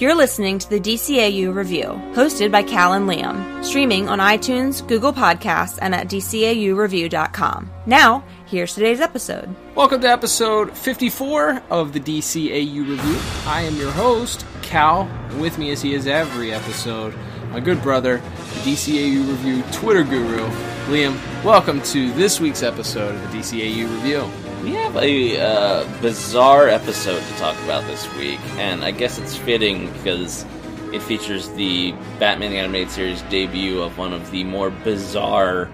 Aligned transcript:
You're 0.00 0.14
listening 0.14 0.60
to 0.60 0.70
the 0.70 0.78
DCAU 0.78 1.52
Review, 1.52 1.86
hosted 2.14 2.52
by 2.52 2.62
Cal 2.62 2.92
and 2.92 3.08
Liam, 3.08 3.64
streaming 3.64 4.08
on 4.08 4.20
iTunes, 4.20 4.86
Google 4.86 5.12
Podcasts, 5.12 5.76
and 5.82 5.92
at 5.92 6.06
DCAUReview.com. 6.06 7.68
Now, 7.84 8.22
here's 8.46 8.74
today's 8.74 9.00
episode. 9.00 9.52
Welcome 9.74 10.00
to 10.02 10.08
episode 10.08 10.76
54 10.76 11.64
of 11.70 11.92
the 11.94 11.98
DCAU 11.98 12.88
Review. 12.88 13.18
I 13.44 13.62
am 13.62 13.74
your 13.74 13.90
host, 13.90 14.46
Cal. 14.62 15.10
With 15.36 15.58
me, 15.58 15.72
as 15.72 15.82
he 15.82 15.94
is 15.94 16.06
every 16.06 16.52
episode, 16.52 17.12
my 17.50 17.58
good 17.58 17.82
brother, 17.82 18.18
the 18.18 18.70
DCAU 18.70 19.28
Review 19.28 19.64
Twitter 19.72 20.04
guru, 20.04 20.46
Liam. 20.86 21.18
Welcome 21.42 21.82
to 21.82 22.12
this 22.12 22.38
week's 22.38 22.62
episode 22.62 23.16
of 23.16 23.32
the 23.32 23.38
DCAU 23.38 23.92
Review. 23.96 24.47
We 24.62 24.72
have 24.72 24.96
a 24.96 25.40
uh, 25.40 26.00
bizarre 26.02 26.68
episode 26.68 27.22
to 27.22 27.34
talk 27.34 27.56
about 27.62 27.86
this 27.86 28.12
week, 28.16 28.40
and 28.56 28.82
I 28.82 28.90
guess 28.90 29.18
it's 29.18 29.36
fitting 29.36 29.90
because 29.92 30.44
it 30.92 31.00
features 31.00 31.48
the 31.50 31.92
Batman 32.18 32.52
Animated 32.52 32.90
Series 32.90 33.22
debut 33.22 33.80
of 33.80 33.96
one 33.96 34.12
of 34.12 34.28
the 34.32 34.42
more 34.42 34.70
bizarre 34.70 35.70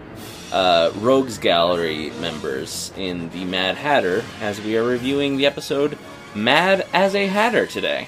uh, 0.52 0.92
Rogues 0.96 1.38
Gallery 1.38 2.10
members 2.20 2.92
in 2.98 3.30
the 3.30 3.46
Mad 3.46 3.76
Hatter, 3.76 4.22
as 4.42 4.60
we 4.60 4.76
are 4.76 4.84
reviewing 4.84 5.38
the 5.38 5.46
episode 5.46 5.96
Mad 6.34 6.86
as 6.92 7.14
a 7.14 7.26
Hatter 7.26 7.66
today. 7.66 8.06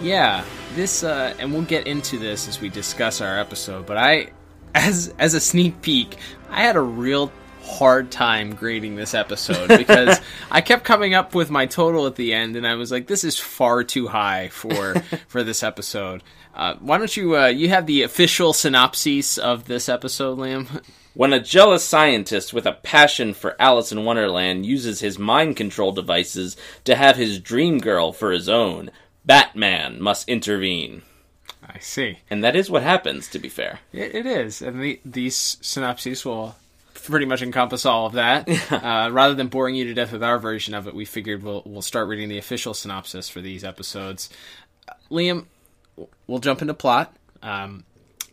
Yeah, 0.00 0.42
this, 0.74 1.04
uh, 1.04 1.34
and 1.38 1.52
we'll 1.52 1.62
get 1.62 1.86
into 1.86 2.18
this 2.18 2.48
as 2.48 2.62
we 2.62 2.70
discuss 2.70 3.20
our 3.20 3.38
episode, 3.38 3.84
but 3.84 3.98
I, 3.98 4.30
as 4.74 5.12
as 5.18 5.34
a 5.34 5.40
sneak 5.40 5.82
peek, 5.82 6.16
I 6.48 6.62
had 6.62 6.76
a 6.76 6.80
real 6.80 7.30
hard 7.64 8.10
time 8.10 8.54
grading 8.54 8.96
this 8.96 9.14
episode 9.14 9.68
because 9.68 10.20
I 10.50 10.60
kept 10.60 10.84
coming 10.84 11.14
up 11.14 11.34
with 11.34 11.50
my 11.50 11.66
total 11.66 12.06
at 12.06 12.16
the 12.16 12.32
end, 12.32 12.56
and 12.56 12.66
I 12.66 12.74
was 12.74 12.92
like, 12.92 13.06
"This 13.06 13.24
is 13.24 13.38
far 13.38 13.84
too 13.84 14.08
high 14.08 14.48
for 14.48 14.94
for 15.28 15.42
this 15.42 15.62
episode." 15.62 16.22
Uh, 16.54 16.74
why 16.80 16.98
don't 16.98 17.16
you 17.16 17.36
uh, 17.36 17.46
you 17.46 17.68
have 17.68 17.86
the 17.86 18.02
official 18.02 18.52
synopsis 18.52 19.38
of 19.38 19.64
this 19.64 19.88
episode, 19.88 20.38
Liam? 20.38 20.82
When 21.14 21.32
a 21.32 21.40
jealous 21.40 21.84
scientist 21.84 22.52
with 22.52 22.66
a 22.66 22.72
passion 22.72 23.34
for 23.34 23.56
Alice 23.60 23.92
in 23.92 24.04
Wonderland 24.04 24.66
uses 24.66 25.00
his 25.00 25.18
mind 25.18 25.56
control 25.56 25.92
devices 25.92 26.56
to 26.84 26.96
have 26.96 27.16
his 27.16 27.38
dream 27.38 27.78
girl 27.78 28.12
for 28.12 28.32
his 28.32 28.48
own, 28.48 28.90
Batman 29.24 30.02
must 30.02 30.28
intervene. 30.28 31.02
I 31.62 31.78
see. 31.78 32.18
And 32.28 32.42
that 32.42 32.56
is 32.56 32.68
what 32.68 32.82
happens, 32.82 33.28
to 33.28 33.38
be 33.38 33.48
fair. 33.48 33.80
It, 33.92 34.14
it 34.14 34.26
is, 34.26 34.60
and 34.60 34.82
the, 34.82 35.00
these 35.04 35.56
synopses 35.60 36.24
will 36.24 36.56
pretty 37.04 37.26
much 37.26 37.42
encompass 37.42 37.86
all 37.86 38.06
of 38.06 38.14
that. 38.14 38.48
uh, 38.72 39.10
rather 39.12 39.34
than 39.34 39.48
boring 39.48 39.74
you 39.74 39.84
to 39.84 39.94
death 39.94 40.12
with 40.12 40.22
our 40.22 40.38
version 40.38 40.74
of 40.74 40.86
it, 40.86 40.94
we 40.94 41.04
figured 41.04 41.42
we'll 41.42 41.62
we'll 41.64 41.82
start 41.82 42.08
reading 42.08 42.28
the 42.28 42.38
official 42.38 42.74
synopsis 42.74 43.28
for 43.28 43.40
these 43.40 43.64
episodes. 43.64 44.30
Uh, 44.88 44.92
Liam, 45.10 45.46
we'll 46.26 46.38
jump 46.40 46.62
into 46.62 46.74
plot. 46.74 47.14
Um, 47.42 47.84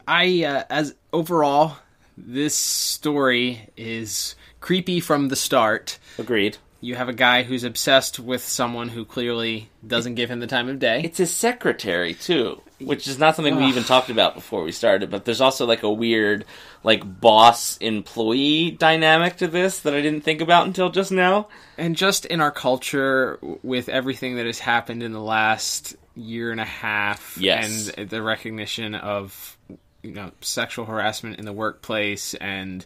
I 0.07 0.43
uh, 0.43 0.63
as 0.69 0.95
overall, 1.13 1.77
this 2.17 2.55
story 2.55 3.69
is 3.77 4.35
creepy 4.59 4.99
from 4.99 5.29
the 5.29 5.35
start. 5.35 5.99
Agreed. 6.17 6.57
You 6.83 6.95
have 6.95 7.09
a 7.09 7.13
guy 7.13 7.43
who's 7.43 7.63
obsessed 7.63 8.19
with 8.19 8.43
someone 8.43 8.89
who 8.89 9.05
clearly 9.05 9.69
doesn't 9.85 10.15
give 10.15 10.31
him 10.31 10.39
the 10.39 10.47
time 10.47 10.67
of 10.67 10.79
day. 10.79 11.01
It's 11.03 11.19
his 11.19 11.31
secretary 11.31 12.15
too, 12.15 12.59
which 12.79 13.07
is 13.07 13.19
not 13.19 13.35
something 13.35 13.55
we 13.55 13.65
even 13.65 13.83
talked 13.83 14.09
about 14.09 14.33
before 14.33 14.63
we 14.63 14.71
started. 14.71 15.11
But 15.11 15.23
there's 15.25 15.41
also 15.41 15.67
like 15.67 15.83
a 15.83 15.91
weird, 15.91 16.43
like 16.83 17.03
boss 17.21 17.77
employee 17.77 18.71
dynamic 18.71 19.37
to 19.37 19.47
this 19.47 19.81
that 19.81 19.93
I 19.93 20.01
didn't 20.01 20.21
think 20.21 20.41
about 20.41 20.65
until 20.65 20.89
just 20.89 21.11
now. 21.11 21.49
and 21.77 21.95
just 21.95 22.25
in 22.25 22.41
our 22.41 22.51
culture 22.51 23.37
with 23.63 23.87
everything 23.87 24.37
that 24.37 24.47
has 24.47 24.57
happened 24.59 25.03
in 25.03 25.11
the 25.13 25.21
last 25.21 25.95
year 26.15 26.51
and 26.51 26.59
a 26.59 26.65
half 26.65 27.37
Yes. 27.39 27.89
and 27.89 28.09
the 28.09 28.21
recognition 28.23 28.95
of 28.95 29.55
you 30.03 30.11
know 30.13 30.31
sexual 30.41 30.85
harassment 30.85 31.37
in 31.37 31.45
the 31.45 31.53
workplace 31.53 32.33
and 32.33 32.83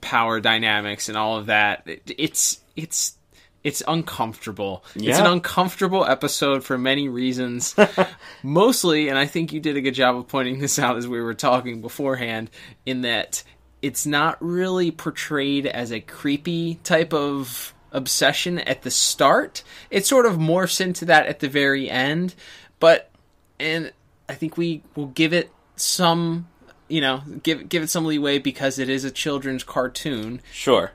power 0.00 0.40
dynamics 0.40 1.08
and 1.08 1.18
all 1.18 1.36
of 1.36 1.46
that 1.46 1.82
it, 1.86 2.10
it's 2.16 2.60
it's 2.76 3.18
it's 3.64 3.82
uncomfortable. 3.88 4.84
It's 4.94 5.18
an 5.18 5.26
uncomfortable 5.26 6.04
episode 6.04 6.62
for 6.64 6.78
many 6.78 7.08
reasons. 7.08 7.74
Mostly, 8.42 9.08
and 9.08 9.18
I 9.18 9.26
think 9.26 9.52
you 9.52 9.58
did 9.58 9.76
a 9.76 9.80
good 9.80 9.94
job 9.94 10.16
of 10.16 10.28
pointing 10.28 10.60
this 10.60 10.78
out 10.78 10.96
as 10.96 11.08
we 11.08 11.20
were 11.20 11.34
talking 11.34 11.80
beforehand, 11.80 12.50
in 12.86 13.02
that 13.02 13.42
it's 13.82 14.06
not 14.06 14.38
really 14.40 14.90
portrayed 14.90 15.66
as 15.66 15.92
a 15.92 16.00
creepy 16.00 16.76
type 16.76 17.12
of 17.12 17.74
obsession 17.92 18.58
at 18.60 18.82
the 18.82 18.90
start. 18.90 19.62
It 19.90 20.06
sort 20.06 20.26
of 20.26 20.36
morphs 20.36 20.80
into 20.80 21.04
that 21.06 21.26
at 21.26 21.40
the 21.40 21.48
very 21.48 21.90
end, 21.90 22.34
but 22.78 23.10
and 23.58 23.92
I 24.28 24.34
think 24.34 24.56
we 24.56 24.82
will 24.94 25.06
give 25.06 25.32
it 25.32 25.50
some, 25.76 26.48
you 26.88 27.00
know, 27.00 27.22
give 27.42 27.68
give 27.68 27.82
it 27.82 27.90
some 27.90 28.04
leeway 28.04 28.38
because 28.38 28.78
it 28.78 28.88
is 28.88 29.04
a 29.04 29.10
children's 29.10 29.62
cartoon 29.64 30.40
Sure. 30.52 30.92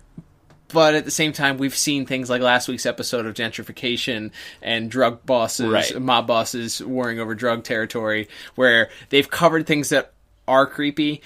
but 0.70 0.96
at 0.96 1.06
the 1.06 1.12
same 1.12 1.34
time, 1.34 1.58
we've 1.58 1.76
seen 1.76 2.06
things 2.06 2.30
like 2.30 2.42
last 2.42 2.68
week's 2.68 2.86
episode 2.86 3.26
of 3.26 3.36
gentrification 3.36 4.32
and 4.62 4.90
drug 4.90 5.26
bosses, 5.26 5.68
Right. 5.72 6.02
mob 6.02 6.26
bosses 6.28 6.82
warring 6.84 7.20
over 7.20 7.36
drug 7.36 7.64
territory, 7.64 8.28
where 8.56 8.90
they've 9.10 9.30
covered 9.30 9.68
things 9.68 9.90
that 9.90 10.14
are 10.48 10.66
creepy 10.66 11.22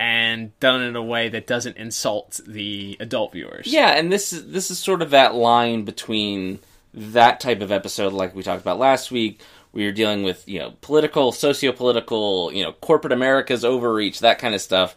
and 0.00 0.58
done 0.60 0.82
it 0.82 0.86
in 0.86 0.96
a 0.96 1.02
way 1.02 1.28
that 1.28 1.46
doesn't 1.46 1.76
insult 1.76 2.40
the 2.46 2.96
adult 3.00 3.32
viewers. 3.32 3.66
Yeah, 3.66 3.90
and 3.96 4.12
this 4.12 4.32
is 4.32 4.50
this 4.50 4.70
is 4.70 4.78
sort 4.78 5.02
of 5.02 5.10
that 5.10 5.34
line 5.34 5.84
between 5.84 6.60
that 6.94 7.38
type 7.40 7.60
of 7.60 7.70
episode, 7.70 8.12
like 8.12 8.34
we 8.34 8.42
talked 8.42 8.62
about 8.62 8.78
last 8.78 9.10
week, 9.10 9.40
where 9.78 9.84
you're 9.84 9.92
dealing 9.92 10.24
with 10.24 10.42
you 10.48 10.58
know 10.58 10.74
political, 10.80 11.30
socio-political, 11.30 12.52
you 12.52 12.64
know, 12.64 12.72
corporate 12.72 13.12
America's 13.12 13.64
overreach, 13.64 14.18
that 14.18 14.40
kind 14.40 14.52
of 14.52 14.60
stuff, 14.60 14.96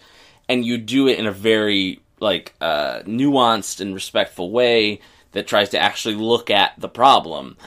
and 0.49 0.65
you 0.65 0.79
do 0.79 1.07
it 1.07 1.19
in 1.19 1.27
a 1.27 1.31
very 1.31 2.01
like 2.19 2.55
uh, 2.59 3.01
nuanced 3.03 3.79
and 3.79 3.93
respectful 3.93 4.49
way 4.49 4.99
that 5.33 5.45
tries 5.45 5.69
to 5.69 5.79
actually 5.79 6.15
look 6.15 6.49
at 6.49 6.73
the 6.79 6.89
problem. 6.89 7.57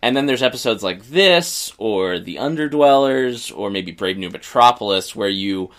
And 0.00 0.16
then 0.16 0.24
there's 0.24 0.42
episodes 0.42 0.82
like 0.82 1.04
this, 1.04 1.70
or 1.76 2.18
The 2.18 2.36
Underdwellers, 2.36 3.54
or 3.54 3.68
maybe 3.68 3.92
Brave 3.92 4.16
New 4.16 4.30
Metropolis, 4.30 5.14
where 5.14 5.28
you 5.28 5.70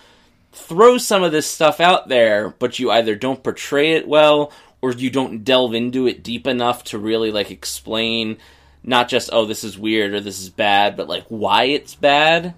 throw 0.52 0.98
some 0.98 1.24
of 1.24 1.32
this 1.32 1.48
stuff 1.48 1.80
out 1.80 2.06
there, 2.08 2.50
but 2.60 2.78
you 2.78 2.92
either 2.92 3.16
don't 3.16 3.42
portray 3.42 3.94
it 3.94 4.06
well 4.06 4.52
or 4.80 4.92
you 4.92 5.10
don't 5.10 5.42
delve 5.42 5.74
into 5.74 6.06
it 6.06 6.22
deep 6.22 6.46
enough 6.46 6.84
to 6.84 6.98
really 6.98 7.32
like 7.32 7.50
explain 7.50 8.38
not 8.86 9.08
just 9.08 9.28
oh 9.32 9.44
this 9.44 9.64
is 9.64 9.76
weird 9.76 10.14
or 10.14 10.20
this 10.20 10.40
is 10.40 10.48
bad, 10.48 10.96
but 10.96 11.08
like 11.08 11.24
why 11.28 11.64
it's 11.64 11.94
bad. 11.94 12.54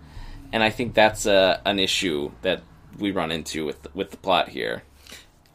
And 0.53 0.63
I 0.63 0.71
think 0.71 0.95
that's 0.95 1.27
a, 1.27 1.61
an 1.67 1.79
issue 1.79 2.31
that 2.43 2.63
we 2.99 3.11
run 3.11 3.33
into 3.33 3.65
with 3.65 3.95
with 3.95 4.11
the 4.11 4.17
plot 4.19 4.51
here. 4.51 4.83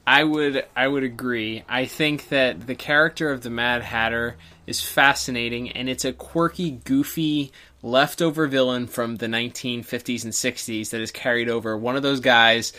I 0.05 0.23
would 0.23 0.65
I 0.75 0.87
would 0.87 1.03
agree. 1.03 1.63
I 1.69 1.85
think 1.85 2.29
that 2.29 2.67
the 2.67 2.75
character 2.75 3.31
of 3.31 3.41
the 3.41 3.49
Mad 3.49 3.83
Hatter 3.83 4.35
is 4.67 4.81
fascinating 4.81 5.71
and 5.71 5.89
it's 5.89 6.05
a 6.05 6.13
quirky, 6.13 6.71
goofy 6.71 7.51
leftover 7.81 8.47
villain 8.47 8.87
from 8.87 9.17
the 9.17 9.27
1950s 9.27 10.23
and 10.23 10.33
60s 10.33 10.89
that 10.89 11.01
is 11.01 11.11
carried 11.11 11.49
over. 11.49 11.77
One 11.77 11.95
of 11.95 12.03
those 12.03 12.21
guys 12.21 12.73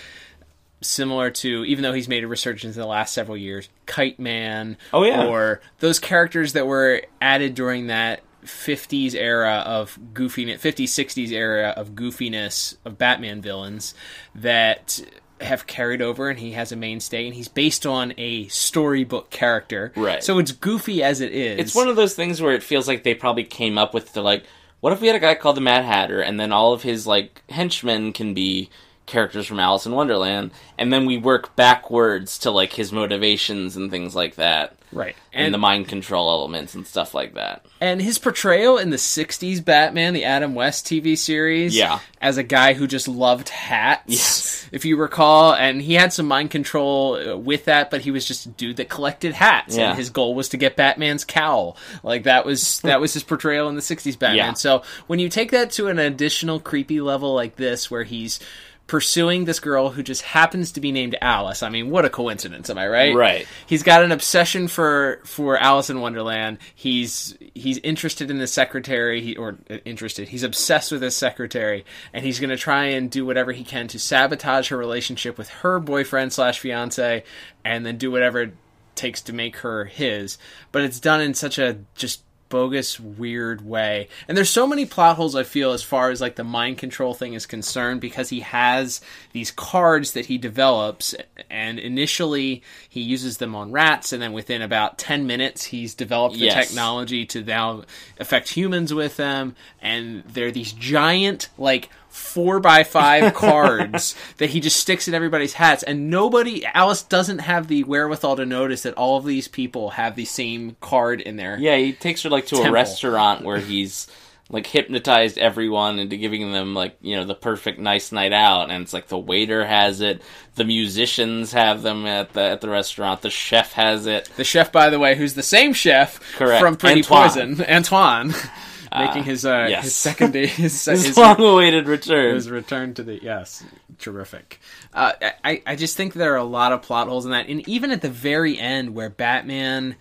similar 0.87 1.31
to 1.31 1.65
even 1.65 1.83
though 1.83 1.93
he's 1.93 2.09
made 2.09 2.25
a 2.25 2.29
resurgence 2.29 2.77
in 2.77 2.81
the 2.81 2.87
last 2.89 3.13
several 3.15 3.37
years, 3.37 3.69
Kite 3.87 4.19
Man 4.19 4.77
Oh, 4.93 5.05
yeah. 5.05 5.27
or 5.27 5.61
those 5.81 5.99
characters 5.99 6.53
that 6.55 6.67
were 6.67 7.03
added 7.21 7.55
during 7.55 7.89
that 7.89 8.21
50s 8.45 9.15
era 9.15 9.63
of 9.65 9.99
goofiness 10.13 10.59
50s 10.61 10.85
60s 10.85 11.31
era 11.33 11.73
of 11.77 11.93
goofiness 11.93 12.77
of 12.85 12.99
Batman 12.99 13.41
villains 13.41 13.95
that 14.35 15.01
have 15.41 15.67
carried 15.67 16.01
over 16.03 16.29
and 16.29 16.39
he 16.39 16.53
has 16.53 16.71
a 16.71 16.77
mainstay 16.77 17.27
and 17.27 17.35
he's 17.35 17.49
based 17.49 17.87
on 17.87 18.13
a 18.19 18.47
storybook 18.49 19.31
character. 19.31 19.93
Right. 19.97 20.23
So 20.23 20.39
it's 20.39 20.53
goofy 20.53 21.03
as 21.03 21.21
it 21.21 21.33
is. 21.33 21.59
It's 21.59 21.75
one 21.75 21.89
of 21.89 21.97
those 21.97 22.15
things 22.15 22.41
where 22.41 22.53
it 22.55 22.63
feels 22.63 22.87
like 22.87 23.03
they 23.03 23.15
probably 23.15 23.45
came 23.45 23.77
up 23.79 23.95
with 23.95 24.13
the 24.13 24.23
like, 24.23 24.45
what 24.81 24.93
if 24.93 25.01
we 25.01 25.07
had 25.07 25.17
a 25.17 25.21
guy 25.21 25.35
called 25.35 25.57
the 25.57 25.61
Mad 25.63 25.85
Hatter, 25.85 26.21
and 26.21 26.39
then 26.39 26.53
all 26.53 26.73
of 26.75 26.83
his 26.83 27.07
like 27.07 27.43
henchmen 27.49 28.13
can 28.13 28.35
be 28.35 28.69
characters 29.07 29.47
from 29.47 29.61
Alice 29.61 29.87
in 29.87 29.93
Wonderland, 29.93 30.51
and 30.79 30.93
then 30.93 31.05
we 31.07 31.17
work 31.19 31.55
backwards 31.57 32.39
to 32.41 32.51
like 32.51 32.73
his 32.73 32.93
motivations 32.93 33.77
and 33.77 33.91
things 33.91 34.15
like 34.15 34.37
that. 34.37 34.77
Right. 34.93 35.17
And, 35.33 35.47
And 35.47 35.55
the 35.55 35.59
mind 35.59 35.89
control 35.89 36.29
elements 36.31 36.75
and 36.77 36.87
stuff 36.87 37.15
like 37.15 37.35
that. 37.35 37.67
and 37.81 38.01
his 38.01 38.19
portrayal 38.19 38.79
in 38.79 38.91
the 38.91 38.97
60s 38.97 39.63
Batman, 39.63 40.15
the 40.15 40.25
Adam 40.25 40.55
West 40.55 40.87
TV 40.87 41.19
series, 41.19 41.77
Yeah. 41.77 41.99
as 42.23 42.39
a 42.39 42.45
guy 42.45 42.75
who 42.75 42.87
just 42.87 43.09
loved 43.09 43.49
hats, 43.49 44.05
Yes. 44.07 44.69
if 44.71 44.85
you 44.85 44.97
recall, 44.97 45.53
and 45.53 45.83
he 45.83 45.95
had 45.95 46.13
some 46.13 46.27
mind 46.29 46.51
control 46.53 47.17
uh, 47.17 47.37
with 47.37 47.65
that, 47.65 47.91
but 47.91 48.03
he 48.03 48.13
was 48.13 48.25
just 48.25 48.47
a 48.47 48.51
dude 48.51 48.77
that 48.77 48.89
collected 48.89 49.33
hats, 49.35 49.77
Yeah. 49.77 49.91
and 49.91 49.99
his 49.99 50.11
goal 50.11 50.35
was 50.37 50.49
to 50.51 50.57
get 50.57 50.77
Batman's 50.77 51.25
cowl. 51.25 51.77
Like 52.05 52.23
that 52.23 52.47
was 52.47 52.79
that 52.85 53.01
was 53.01 53.13
his 53.13 53.25
portrayal 53.25 53.69
in 53.69 53.75
the 53.75 53.83
60s 53.83 54.17
Batman. 54.17 54.37
Yeah. 54.37 54.53
So 54.55 54.83
when 55.09 55.19
you 55.19 55.29
take 55.29 55.51
that 55.51 55.73
to 55.73 55.89
an 55.89 55.99
additional 55.99 56.61
creepy 56.61 57.01
level 57.01 57.35
like 57.35 57.57
this, 57.57 57.91
where 57.91 58.05
he's 58.05 58.39
pursuing 58.87 59.47
this 59.47 59.61
girl 59.61 59.91
who 59.91 60.03
just 60.03 60.23
happens 60.23 60.73
to 60.73 60.81
be 60.81 60.93
named 60.93 61.17
Alice. 61.21 61.63
I 61.63 61.71
mean, 61.71 61.91
what 61.91 62.05
a 62.05 62.11
coincidence, 62.11 62.69
am 62.69 62.77
I 62.77 62.87
right? 62.87 63.15
Right. 63.15 63.47
He's 63.67 63.83
got 63.83 64.03
an 64.03 64.13
obsession 64.13 64.69
for 64.69 65.21
for 65.25 65.57
Alice 65.57 65.89
in 65.89 66.01
Wonderland. 66.01 66.59
He's 66.75 67.37
he's 67.55 67.79
interested 67.79 68.31
in 68.31 68.39
the 68.39 68.47
secretary, 68.47 69.21
he, 69.23 69.37
or 69.37 69.57
uh, 69.71 69.77
interested. 69.85 70.29
He's 70.29 70.43
obsessed 70.43 70.93
with 70.93 71.03
his 71.03 71.17
secretary, 71.17 71.85
and 72.13 72.25
he's 72.25 72.41
going 72.41 72.51
to 72.51 72.57
try 72.57 72.87
and 72.87 73.11
do 73.11 73.25
whatever 73.25 73.53
he 73.53 73.65
can 73.65 73.89
to 73.89 73.99
sabotage 73.99 74.69
her 74.69 74.77
relationship 74.77 75.39
with 75.39 75.49
her 75.49 75.81
boyfriend 75.81 76.33
slash 76.33 76.59
fiance, 76.59 77.25
and 77.65 77.87
then 77.87 77.97
do 77.97 78.11
whatever 78.11 78.43
it 78.43 78.55
takes 78.95 79.23
to 79.23 79.33
make 79.33 79.57
her 79.59 79.87
his. 79.87 80.37
But 80.73 80.83
it's 80.83 81.01
done 81.01 81.21
in 81.21 81.35
such 81.35 81.59
a 81.59 81.79
just 81.95 82.23
bogus 82.55 83.01
weird 83.01 83.67
way 83.67 84.07
and 84.29 84.37
there's 84.37 84.49
so 84.49 84.65
many 84.65 84.87
plot 84.87 85.17
holes 85.17 85.35
i 85.35 85.43
feel 85.43 85.73
as 85.73 85.83
far 85.83 86.11
as 86.11 86.21
like 86.21 86.37
the 86.37 86.45
mind 86.45 86.79
control 86.79 87.13
thing 87.13 87.35
is 87.35 87.47
concerned 87.47 88.01
because 88.01 88.29
he 88.29 88.39
has 88.41 89.01
these 89.33 89.51
cards 89.51 90.13
that 90.13 90.27
he 90.27 90.39
develops 90.39 91.17
and 91.51 91.81
initially 91.81 92.63
he 92.89 93.01
uses 93.01 93.39
them 93.39 93.57
on 93.57 93.73
rats 93.73 94.13
and 94.13 94.23
then 94.23 94.33
within 94.33 94.63
about 94.63 94.99
10 94.99 95.27
minutes 95.27 95.65
he's 95.65 95.95
developed 95.95 96.37
the 96.37 96.45
Yes. 96.45 96.69
technology 96.69 97.27
to 97.27 97.43
now 97.43 97.83
affect 98.21 98.51
humans 98.51 98.95
with 98.95 99.17
them 99.17 99.57
and 99.83 100.23
they're 100.25 100.53
these 100.53 100.73
giant 100.73 101.49
like 101.59 101.89
four 102.15 102.61
by 102.61 102.85
five 102.85 103.35
cards 103.45 104.15
that 104.39 104.51
he 104.51 104.61
just 104.61 104.77
sticks 104.79 105.09
in 105.09 105.15
everybody's 105.15 105.55
hats 105.55 105.83
and 105.83 106.09
nobody 106.11 106.65
alice 106.67 107.03
doesn't 107.03 107.41
have 107.41 107.67
the 107.67 107.83
wherewithal 107.85 108.37
to 108.37 108.47
notice 108.47 108.83
that 108.85 108.95
all 108.95 109.17
of 109.17 109.25
these 109.25 109.49
people 109.49 109.91
have 109.91 110.15
the 110.15 110.25
same 110.25 110.77
card 110.81 111.21
in 111.21 111.37
there 111.37 111.59
Yeah, 111.59 111.77
he 111.77 111.93
takes 111.93 112.23
her 112.23 112.31
like 112.31 112.47
to 112.47 112.57
a 112.63 112.71
restaurant 112.71 113.45
where 113.45 113.59
he's 113.59 114.07
like 114.51 114.67
hypnotized 114.67 115.39
everyone 115.39 115.99
into 115.99 116.17
giving 116.17 116.53
them 116.53 116.75
like 116.75 116.97
you 117.01 117.17
know 117.17 117.25
the 117.25 117.35
perfect 117.35 117.79
nice 117.79 118.13
night 118.13 118.33
out, 118.33 118.71
and 118.71 118.83
it's 118.83 118.93
like 118.93 119.09
the 119.09 119.19
waiter 119.19 119.65
has 119.65 120.03
it, 120.03 120.21
the 120.57 120.65
musicians 120.65 121.53
have 121.53 121.81
them 121.83 122.05
at 122.05 122.35
the 122.35 122.43
at 122.43 122.61
the 122.61 122.69
restaurant, 122.69 123.23
the 123.23 123.31
chef 123.31 123.73
has 123.73 124.07
it. 124.07 124.29
The 124.37 124.45
chef, 124.45 124.71
by 124.71 124.91
the 124.91 124.99
way, 124.99 125.17
who's 125.17 125.33
the 125.35 125.43
same 125.43 125.73
chef 125.73 126.21
Correct. 126.37 126.61
from 126.61 126.77
Pretty 126.77 127.01
Antoine. 127.01 127.57
Poison, 127.57 127.65
Antoine, 127.65 128.35
making 128.95 129.25
his 129.25 129.45
uh, 129.45 129.67
yes. 129.69 129.85
his 129.85 129.95
second 129.95 130.33
day, 130.33 130.47
his, 130.47 130.85
His 130.85 131.07
his, 131.07 131.17
long-awaited 131.17 131.87
return. 131.89 132.35
his 132.35 132.51
return 132.51 132.95
to 132.95 133.03
the 133.03 133.23
yes, 133.23 133.65
terrific. 133.99 134.61
Uh, 134.93 135.13
I 135.45 135.63
I 135.67 135.77
just 135.77 135.97
think 135.97 136.15
there 136.15 136.33
are 136.35 136.39
a 136.39 136.45
lot 136.45 136.73
of 136.73 136.83
plot 136.83 137.09
holes 137.09 137.25
in 137.25 137.33
that, 137.33 137.49
and 137.49 137.67
even 137.69 137.91
at 137.91 138.03
the 138.03 138.11
very 138.11 138.59
end 138.59 138.95
where 138.95 139.11
Batman 139.11 139.97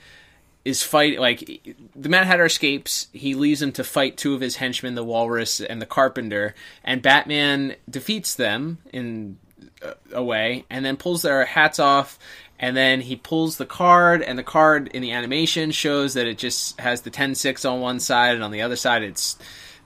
is 0.65 0.81
fighting 0.81 1.19
like 1.19 1.75
the 1.95 2.09
Mad 2.09 2.25
Hatter 2.25 2.45
escapes. 2.45 3.07
He 3.11 3.35
leaves 3.35 3.61
him 3.61 3.71
to 3.73 3.83
fight 3.83 4.17
two 4.17 4.33
of 4.33 4.41
his 4.41 4.55
henchmen, 4.57 4.95
the 4.95 5.03
Walrus 5.03 5.59
and 5.59 5.81
the 5.81 5.85
Carpenter, 5.85 6.55
and 6.83 7.01
Batman 7.01 7.75
defeats 7.89 8.35
them 8.35 8.77
in 8.93 9.37
uh, 9.81 9.93
a 10.13 10.23
way, 10.23 10.65
and 10.69 10.85
then 10.85 10.95
pulls 10.95 11.21
their 11.23 11.43
hats 11.45 11.79
off. 11.79 12.17
And 12.59 12.77
then 12.77 13.01
he 13.01 13.15
pulls 13.15 13.57
the 13.57 13.65
card, 13.65 14.21
and 14.21 14.37
the 14.39 14.43
card 14.43 14.87
in 14.89 15.01
the 15.01 15.11
animation 15.11 15.71
shows 15.71 16.13
that 16.13 16.27
it 16.27 16.37
just 16.37 16.79
has 16.79 17.01
the 17.01 17.11
10-6 17.11 17.69
on 17.69 17.81
one 17.81 17.99
side, 17.99 18.35
and 18.35 18.43
on 18.43 18.51
the 18.51 18.61
other 18.61 18.75
side 18.77 19.03
it's 19.03 19.37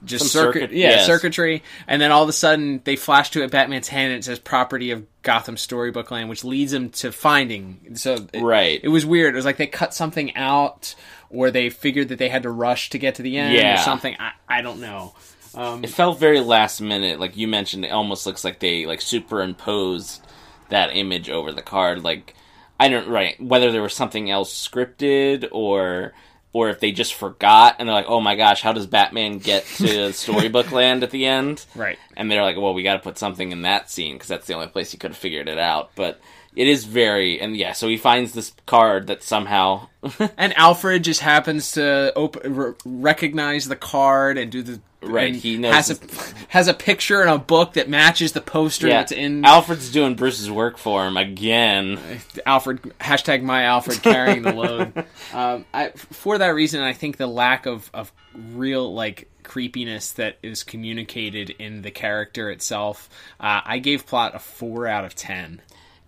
just 0.06 0.26
Some 0.32 0.44
circuit, 0.44 0.60
circuit- 0.62 0.76
yeah, 0.78 0.90
yes. 0.90 1.06
circuitry. 1.08 1.64
And 1.88 2.00
then 2.00 2.12
all 2.12 2.22
of 2.22 2.30
a 2.30 2.34
sudden 2.34 2.82
they 2.84 2.96
flash 2.96 3.32
to 3.32 3.42
it 3.44 3.50
Batman's 3.50 3.88
hand, 3.88 4.12
and 4.14 4.20
it 4.20 4.26
says 4.26 4.38
"property 4.38 4.92
of 4.92 5.06
Gotham 5.24 5.58
Storybook 5.58 6.12
Land," 6.12 6.30
which 6.30 6.44
leads 6.44 6.72
him 6.72 6.90
to 6.92 7.12
finding. 7.12 7.96
So 7.96 8.28
it, 8.32 8.42
Right. 8.44 8.80
it 8.84 8.90
was 8.90 9.08
weird. 9.08 9.34
It 9.34 9.38
was 9.38 9.46
like 9.46 9.58
they 9.58 9.66
cut 9.66 9.96
something 9.96 10.36
out, 10.36 10.94
or 11.32 11.50
they 11.50 11.72
figured 11.72 12.10
that 12.10 12.20
they 12.20 12.30
had 12.30 12.44
to 12.44 12.52
rush 12.52 12.92
to 12.92 13.00
get 13.00 13.16
to 13.16 13.24
the 13.24 13.38
end, 13.38 13.56
or 13.56 13.82
something. 13.82 14.16
I, 14.20 14.34
I 14.48 14.62
don't 14.62 14.82
know. 14.82 15.16
Um, 15.56 15.84
It 15.84 15.90
felt 15.90 16.20
very 16.20 16.42
last 16.42 16.80
minute, 16.80 17.20
like 17.20 17.36
you 17.36 17.48
mentioned. 17.48 17.84
It 17.86 17.92
almost 17.92 18.28
looks 18.28 18.44
like 18.44 18.60
they 18.60 18.86
like 18.86 19.02
superimposed 19.02 20.22
that 20.70 20.96
image 20.96 21.30
over 21.30 21.52
the 21.52 21.64
card. 21.64 22.04
Like 22.04 22.36
I 22.80 22.90
don't 22.90 23.08
right 23.08 23.42
whether 23.42 23.72
there 23.72 23.82
was 23.82 23.94
something 23.94 24.30
else 24.30 24.54
scripted 24.54 25.48
or 25.52 26.14
or 26.54 26.70
if 26.70 26.80
they 26.80 26.92
just 26.92 27.14
forgot 27.14 27.76
and 27.78 27.88
they're 27.88 27.96
like, 27.96 28.08
oh 28.08 28.20
my 28.20 28.36
gosh, 28.36 28.62
how 28.62 28.74
does 28.74 28.88
Batman 28.88 29.38
get 29.38 29.66
to 29.78 30.12
storybook 30.14 30.72
land 30.72 31.04
at 31.04 31.12
the 31.12 31.26
end? 31.26 31.66
Right. 31.76 32.00
And 32.16 32.32
they're 32.32 32.42
like, 32.42 32.58
well, 32.58 32.74
we 32.74 32.84
got 32.84 32.94
to 32.94 33.00
put 33.00 33.18
something 33.18 33.52
in 33.52 33.64
that 33.64 33.92
scene 33.92 34.16
because 34.16 34.30
that's 34.30 34.48
the 34.48 34.54
only 34.54 34.68
place 34.68 34.92
he 34.92 34.98
could 34.98 35.12
have 35.12 35.18
figured 35.18 35.50
it 35.50 35.60
out. 35.60 35.92
But 35.96 36.20
it 36.58 36.68
is 36.68 36.86
very 36.86 37.40
and 37.40 37.56
yeah, 37.56 37.72
so 37.72 37.88
he 37.88 37.98
finds 37.98 38.34
this 38.34 38.52
card 38.66 39.08
that 39.08 39.24
somehow 39.24 39.88
and 40.38 40.58
Alfred 40.58 41.04
just 41.04 41.22
happens 41.22 41.74
to 41.74 42.14
op- 42.16 42.44
r- 42.44 42.76
recognize 42.84 43.68
the 43.68 43.76
card 43.76 44.38
and 44.38 44.52
do 44.52 44.64
the 44.64 44.82
Right, 45.00 45.36
he 45.36 45.58
knows 45.58 45.76
has 45.76 45.92
a 45.92 45.98
has 46.48 46.68
a 46.68 46.74
picture 46.74 47.22
in 47.22 47.30
a 47.30 47.38
book 47.38 47.74
that 47.74 47.88
matches 47.88 48.32
the 48.32 48.42
poster 48.42 48.88
yeah, 48.88 48.98
that's 48.98 49.12
in 49.12 49.46
Alfred's 49.46 49.92
doing 49.92 50.16
Bruce's 50.16 50.50
work 50.50 50.80
for 50.80 51.06
him 51.06 51.18
again. 51.18 52.00
Alfred 52.48 52.82
hashtag 53.00 53.44
my 53.44 53.66
Alfred 53.66 54.02
carrying 54.02 54.42
the 54.42 54.54
load. 54.54 55.06
um, 55.34 55.66
I, 55.72 55.90
for 55.90 56.40
that 56.40 56.48
reason, 56.48 56.82
I 56.82 56.94
think 56.94 57.18
the 57.18 57.28
lack 57.28 57.68
of 57.68 57.92
of 57.94 58.12
real 58.34 58.92
like 58.92 59.30
creepiness 59.44 60.14
that 60.14 60.38
is 60.42 60.64
communicated 60.64 61.52
in 61.52 61.84
the 61.84 61.92
character 61.92 62.50
itself. 62.50 63.08
Uh, 63.40 63.62
I 63.64 63.78
gave 63.78 64.08
plot 64.08 64.34
a 64.34 64.40
four 64.40 64.88
out 64.88 65.06
of 65.06 65.14
ten. 65.14 65.62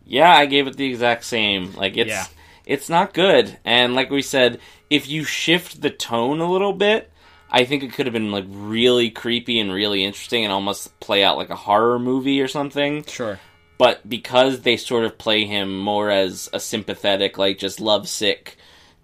Yeah, 0.06 0.36
I 0.36 0.46
gave 0.46 0.68
it 0.68 0.78
the 0.78 0.86
exact 0.86 1.24
same. 1.26 1.74
Like 1.76 1.98
it's 1.98 2.10
Yeah. 2.10 2.26
it's 2.66 2.90
not 2.90 3.14
good. 3.14 3.58
And 3.66 3.96
like 3.96 4.10
we 4.10 4.22
said, 4.22 4.60
if 4.90 5.08
you 5.08 5.24
shift 5.24 5.82
the 5.82 5.90
tone 5.90 6.40
a 6.40 6.52
little 6.52 6.74
bit, 6.74 7.12
I 7.52 7.66
think 7.66 7.84
it 7.84 7.94
could 7.94 8.06
have 8.06 8.14
been 8.14 8.32
like 8.32 8.46
really 8.48 9.10
creepy 9.10 9.60
and 9.60 9.72
really 9.72 10.04
interesting 10.04 10.44
and 10.44 10.54
almost 10.54 11.00
play 11.00 11.24
out 11.24 11.38
like 11.38 11.50
a 11.50 11.56
horror 11.56 12.00
movie 12.00 12.42
or 12.42 12.48
something. 12.48 13.04
Sure. 13.06 13.40
But 13.78 14.08
because 14.08 14.62
they 14.62 14.78
sort 14.78 15.06
of 15.06 15.18
play 15.18 15.46
him 15.46 15.78
more 15.80 16.10
as 16.10 16.50
a 16.54 16.60
sympathetic, 16.60 17.38
like 17.38 17.58
just 17.58 17.80
lovesick 17.80 18.58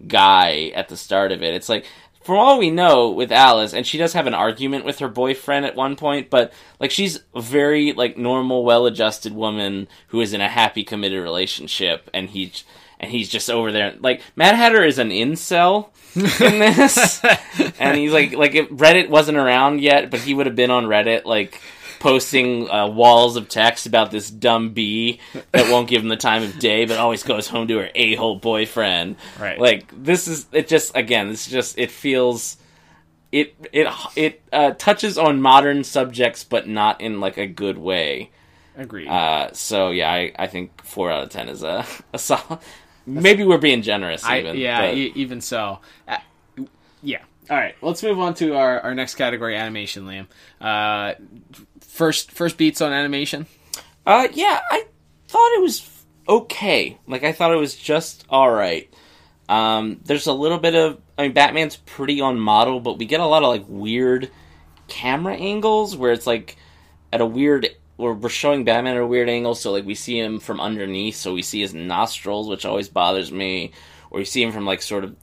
guy 0.06 0.70
at 0.74 0.88
the 0.88 0.96
start 0.96 1.32
of 1.32 1.42
it, 1.42 1.54
it's 1.54 1.68
like 1.68 1.86
from 2.26 2.38
all 2.38 2.58
we 2.58 2.70
know 2.70 3.08
with 3.10 3.30
Alice, 3.30 3.72
and 3.72 3.86
she 3.86 3.98
does 3.98 4.12
have 4.14 4.26
an 4.26 4.34
argument 4.34 4.84
with 4.84 4.98
her 4.98 5.08
boyfriend 5.08 5.64
at 5.64 5.76
one 5.76 5.94
point, 5.94 6.28
but 6.28 6.52
like 6.80 6.90
she's 6.90 7.20
a 7.36 7.40
very 7.40 7.92
like 7.92 8.18
normal, 8.18 8.64
well-adjusted 8.64 9.32
woman 9.32 9.86
who 10.08 10.20
is 10.20 10.32
in 10.32 10.40
a 10.40 10.48
happy, 10.48 10.82
committed 10.82 11.22
relationship, 11.22 12.10
and 12.12 12.30
he 12.30 12.52
and 12.98 13.12
he's 13.12 13.28
just 13.28 13.48
over 13.48 13.70
there. 13.70 13.94
Like 14.00 14.22
Mad 14.34 14.56
Hatter 14.56 14.82
is 14.82 14.98
an 14.98 15.10
incel 15.10 15.90
in 16.16 16.58
this, 16.58 17.24
and 17.78 17.96
he's 17.96 18.12
like 18.12 18.32
like 18.32 18.56
if 18.56 18.68
Reddit 18.70 19.08
wasn't 19.08 19.38
around 19.38 19.80
yet, 19.80 20.10
but 20.10 20.18
he 20.18 20.34
would 20.34 20.46
have 20.46 20.56
been 20.56 20.72
on 20.72 20.86
Reddit 20.86 21.26
like 21.26 21.60
posting 21.98 22.70
uh, 22.70 22.86
walls 22.88 23.36
of 23.36 23.48
text 23.48 23.86
about 23.86 24.10
this 24.10 24.30
dumb 24.30 24.70
bee 24.70 25.20
that 25.52 25.70
won't 25.70 25.88
give 25.88 26.02
him 26.02 26.08
the 26.08 26.16
time 26.16 26.42
of 26.42 26.58
day, 26.58 26.84
but 26.84 26.98
always 26.98 27.22
goes 27.22 27.48
home 27.48 27.68
to 27.68 27.78
her 27.78 27.90
a 27.94 28.14
hole 28.16 28.36
boyfriend. 28.36 29.16
Right. 29.40 29.58
Like 29.58 29.90
this 30.04 30.28
is 30.28 30.46
it. 30.52 30.68
Just 30.68 30.96
again, 30.96 31.28
this 31.28 31.46
is 31.46 31.52
just 31.52 31.78
it 31.78 31.90
feels. 31.90 32.56
It 33.32 33.54
it 33.72 33.88
it 34.14 34.42
uh, 34.52 34.70
touches 34.72 35.18
on 35.18 35.40
modern 35.42 35.84
subjects, 35.84 36.44
but 36.44 36.68
not 36.68 37.00
in 37.00 37.20
like 37.20 37.36
a 37.36 37.46
good 37.46 37.76
way. 37.78 38.30
Agreed. 38.76 39.08
Uh, 39.08 39.52
so 39.52 39.90
yeah, 39.90 40.10
I, 40.10 40.32
I 40.38 40.46
think 40.46 40.82
four 40.84 41.10
out 41.10 41.24
of 41.24 41.30
ten 41.30 41.48
is 41.48 41.62
a, 41.62 41.84
a 42.12 42.18
solid. 42.18 42.58
Maybe 43.06 43.44
we're 43.44 43.58
being 43.58 43.82
generous. 43.82 44.24
I, 44.24 44.40
Even, 44.40 44.56
yeah, 44.56 44.80
but- 44.82 44.94
e- 44.96 45.12
even 45.14 45.40
so. 45.40 45.78
Uh, 46.08 46.18
yeah. 47.02 47.22
All 47.48 47.56
right, 47.56 47.76
let's 47.80 48.02
move 48.02 48.18
on 48.18 48.34
to 48.34 48.56
our, 48.56 48.80
our 48.80 48.94
next 48.94 49.14
category, 49.14 49.56
animation, 49.56 50.04
Liam. 50.04 50.26
Uh, 50.60 51.14
first, 51.80 52.32
first 52.32 52.58
beats 52.58 52.80
on 52.80 52.92
animation. 52.92 53.46
Uh, 54.04 54.26
yeah, 54.32 54.60
I 54.68 54.84
thought 55.28 55.52
it 55.54 55.62
was 55.62 55.88
okay. 56.28 56.98
Like 57.06 57.22
I 57.22 57.32
thought 57.32 57.52
it 57.52 57.56
was 57.56 57.76
just 57.76 58.24
all 58.28 58.50
right. 58.50 58.92
Um, 59.48 60.00
there's 60.04 60.26
a 60.26 60.32
little 60.32 60.58
bit 60.58 60.74
of. 60.74 61.00
I 61.16 61.22
mean, 61.22 61.32
Batman's 61.32 61.76
pretty 61.76 62.20
on 62.20 62.38
model, 62.38 62.80
but 62.80 62.98
we 62.98 63.06
get 63.06 63.20
a 63.20 63.26
lot 63.26 63.42
of 63.42 63.48
like 63.48 63.64
weird 63.68 64.30
camera 64.88 65.34
angles 65.34 65.96
where 65.96 66.12
it's 66.12 66.26
like 66.26 66.56
at 67.12 67.20
a 67.20 67.26
weird. 67.26 67.68
Where 67.96 68.12
we're 68.12 68.28
showing 68.28 68.64
Batman 68.64 68.96
at 68.96 69.02
a 69.02 69.06
weird 69.06 69.30
angle, 69.30 69.54
so 69.54 69.72
like 69.72 69.86
we 69.86 69.94
see 69.94 70.18
him 70.18 70.38
from 70.38 70.60
underneath, 70.60 71.16
so 71.16 71.32
we 71.32 71.40
see 71.40 71.62
his 71.62 71.72
nostrils, 71.72 72.46
which 72.46 72.66
always 72.66 72.90
bothers 72.90 73.32
me, 73.32 73.72
or 74.10 74.18
you 74.18 74.26
see 74.26 74.42
him 74.42 74.52
from 74.52 74.66
like 74.66 74.82
sort 74.82 75.02
of 75.02 75.16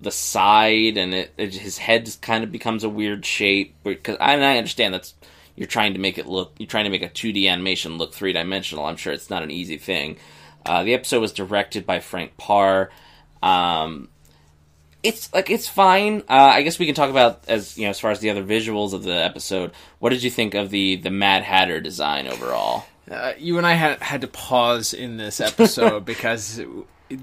the 0.00 0.10
side, 0.10 0.96
and 0.96 1.14
it, 1.14 1.32
it 1.36 1.54
his 1.54 1.78
head 1.78 2.04
just 2.04 2.22
kind 2.22 2.44
of 2.44 2.52
becomes 2.52 2.84
a 2.84 2.88
weird 2.88 3.24
shape. 3.24 3.74
Because 3.84 4.16
I, 4.20 4.34
and 4.34 4.44
I 4.44 4.58
understand 4.58 4.94
that's 4.94 5.14
you're 5.56 5.66
trying 5.66 5.94
to 5.94 5.98
make 5.98 6.18
it 6.18 6.26
look 6.26 6.52
you're 6.58 6.68
trying 6.68 6.84
to 6.84 6.90
make 6.90 7.02
a 7.02 7.08
2D 7.08 7.48
animation 7.48 7.98
look 7.98 8.14
three 8.14 8.32
dimensional. 8.32 8.86
I'm 8.86 8.96
sure 8.96 9.12
it's 9.12 9.30
not 9.30 9.42
an 9.42 9.50
easy 9.50 9.76
thing. 9.78 10.18
Uh, 10.64 10.84
the 10.84 10.94
episode 10.94 11.20
was 11.20 11.32
directed 11.32 11.86
by 11.86 11.98
Frank 12.00 12.36
Parr. 12.36 12.90
Um, 13.42 14.08
it's 15.02 15.32
like 15.32 15.50
it's 15.50 15.68
fine. 15.68 16.22
Uh, 16.28 16.50
I 16.52 16.62
guess 16.62 16.78
we 16.78 16.86
can 16.86 16.94
talk 16.94 17.10
about 17.10 17.44
as 17.48 17.76
you 17.78 17.84
know 17.84 17.90
as 17.90 18.00
far 18.00 18.10
as 18.10 18.20
the 18.20 18.30
other 18.30 18.44
visuals 18.44 18.92
of 18.92 19.02
the 19.02 19.14
episode. 19.14 19.72
What 19.98 20.10
did 20.10 20.22
you 20.22 20.30
think 20.30 20.54
of 20.54 20.70
the 20.70 20.96
the 20.96 21.10
Mad 21.10 21.42
Hatter 21.42 21.80
design 21.80 22.28
overall? 22.28 22.84
Uh, 23.10 23.32
you 23.38 23.56
and 23.58 23.66
I 23.66 23.74
had 23.74 24.02
had 24.02 24.20
to 24.20 24.28
pause 24.28 24.92
in 24.92 25.16
this 25.16 25.40
episode 25.40 26.04
because 26.04 26.60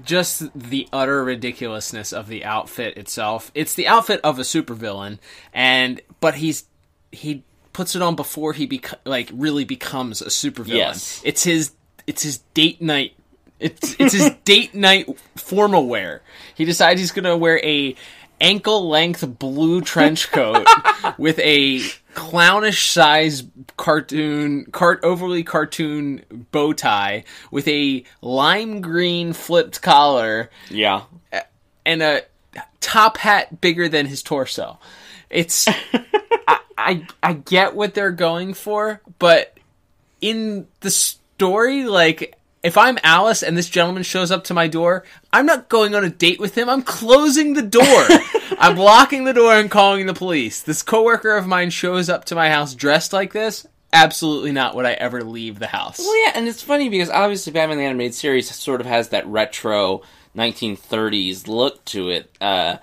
just 0.04 0.50
the 0.54 0.88
utter 0.92 1.24
ridiculousness 1.24 2.12
of 2.12 2.28
the 2.28 2.44
outfit 2.44 2.96
itself. 2.96 3.50
It's 3.54 3.74
the 3.74 3.86
outfit 3.86 4.20
of 4.24 4.38
a 4.38 4.42
supervillain, 4.42 5.18
and 5.52 6.00
but 6.20 6.36
he's 6.36 6.64
he 7.12 7.44
puts 7.72 7.94
it 7.94 8.02
on 8.02 8.16
before 8.16 8.52
he 8.52 8.66
beco- 8.66 8.98
like 9.04 9.30
really 9.32 9.64
becomes 9.64 10.22
a 10.22 10.26
supervillain. 10.26 10.68
Yes. 10.68 11.20
It's 11.24 11.44
his 11.44 11.72
it's 12.06 12.22
his 12.22 12.38
date 12.54 12.80
night. 12.80 13.14
It's 13.60 13.96
it's 13.98 14.12
his 14.12 14.30
date 14.44 14.74
night 14.74 15.08
formal 15.36 15.86
wear. 15.86 16.22
He 16.54 16.64
decides 16.64 17.00
he's 17.00 17.12
gonna 17.12 17.36
wear 17.36 17.58
a 17.64 17.94
ankle 18.40 18.88
length 18.88 19.38
blue 19.38 19.80
trench 19.80 20.30
coat 20.30 20.66
with 21.18 21.38
a 21.38 21.80
clownish 22.16 22.90
size 22.90 23.44
cartoon 23.76 24.64
cart 24.72 24.98
overly 25.02 25.44
cartoon 25.44 26.22
bow 26.50 26.72
tie 26.72 27.22
with 27.50 27.68
a 27.68 28.02
lime 28.22 28.80
green 28.80 29.34
flipped 29.34 29.82
collar 29.82 30.50
Yeah, 30.70 31.02
and 31.84 32.02
a 32.02 32.22
top 32.80 33.18
hat 33.18 33.60
bigger 33.60 33.88
than 33.88 34.06
his 34.06 34.22
torso. 34.22 34.78
It's 35.28 35.68
I, 36.48 36.58
I 36.78 37.06
I 37.22 37.32
get 37.34 37.74
what 37.76 37.92
they're 37.92 38.10
going 38.10 38.54
for, 38.54 39.02
but 39.18 39.56
in 40.22 40.66
the 40.80 40.90
story, 40.90 41.84
like 41.84 42.38
if 42.66 42.76
I'm 42.76 42.98
Alice 43.04 43.44
and 43.44 43.56
this 43.56 43.70
gentleman 43.70 44.02
shows 44.02 44.32
up 44.32 44.42
to 44.44 44.54
my 44.54 44.66
door, 44.66 45.04
I'm 45.32 45.46
not 45.46 45.68
going 45.68 45.94
on 45.94 46.02
a 46.02 46.10
date 46.10 46.40
with 46.40 46.58
him. 46.58 46.68
I'm 46.68 46.82
closing 46.82 47.54
the 47.54 47.62
door. 47.62 47.84
I'm 48.58 48.76
locking 48.76 49.22
the 49.22 49.32
door 49.32 49.54
and 49.54 49.70
calling 49.70 50.06
the 50.06 50.14
police. 50.14 50.62
This 50.62 50.82
coworker 50.82 51.36
of 51.36 51.46
mine 51.46 51.70
shows 51.70 52.08
up 52.08 52.24
to 52.24 52.34
my 52.34 52.50
house 52.50 52.74
dressed 52.74 53.12
like 53.12 53.32
this. 53.32 53.68
Absolutely 53.92 54.50
not 54.50 54.74
would 54.74 54.84
I 54.84 54.94
ever 54.94 55.22
leave 55.22 55.60
the 55.60 55.68
house. 55.68 56.00
Well, 56.00 56.24
yeah, 56.24 56.32
and 56.34 56.48
it's 56.48 56.60
funny 56.60 56.88
because 56.88 57.08
obviously 57.08 57.52
Batman 57.52 57.78
the 57.78 57.84
Animated 57.84 58.14
Series 58.14 58.52
sort 58.52 58.80
of 58.80 58.88
has 58.88 59.10
that 59.10 59.28
retro 59.28 60.02
1930s 60.36 61.46
look 61.46 61.84
to 61.84 62.08
it. 62.08 62.36
Uh, 62.40 62.78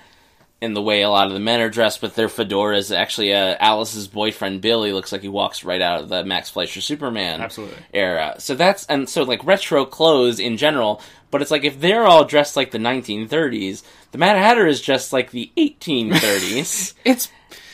in 0.63 0.74
the 0.74 0.82
way 0.82 1.01
a 1.01 1.10
lot 1.10 1.27
of 1.27 1.34
the 1.34 1.41
men 1.41 1.60
are 1.60 1.70
dressed 1.70 2.01
with 2.01 2.15
their 2.15 2.29
fedoras. 2.29 2.96
Actually, 2.96 3.34
uh, 3.34 3.58
Alice's 3.60 4.08
boyfriend 4.08 4.62
Billy 4.62 4.93
looks 4.93 5.12
like 5.12 5.22
he 5.22 5.27
walks 5.27 5.65
right 5.65 5.82
out 5.82 6.00
of 6.01 6.10
the 6.10 6.24
Max 6.24 6.50
Fleischer 6.50 6.79
Superman 6.79 7.41
Absolutely. 7.41 7.75
era. 7.93 8.36
So 8.39 8.55
that's 8.55 8.86
and 8.86 9.10
so 9.10 9.24
like 9.24 9.43
retro 9.46 9.86
clothes 9.86 10.39
in 10.39 10.55
general. 10.55 11.01
But 11.32 11.41
it's 11.41 11.51
like 11.51 11.65
if 11.65 11.82
they're 11.82 12.05
all 12.05 12.24
dressed 12.24 12.55
like 12.55 12.72
the 12.72 12.77
1930s, 12.77 13.84
the 14.12 14.17
Mad 14.17 14.38
Hatter 14.38 14.65
is 14.65 14.79
just 14.79 15.12
like 15.12 15.32
the 15.32 15.51
1830s. 15.58 16.93
It's 17.03 17.29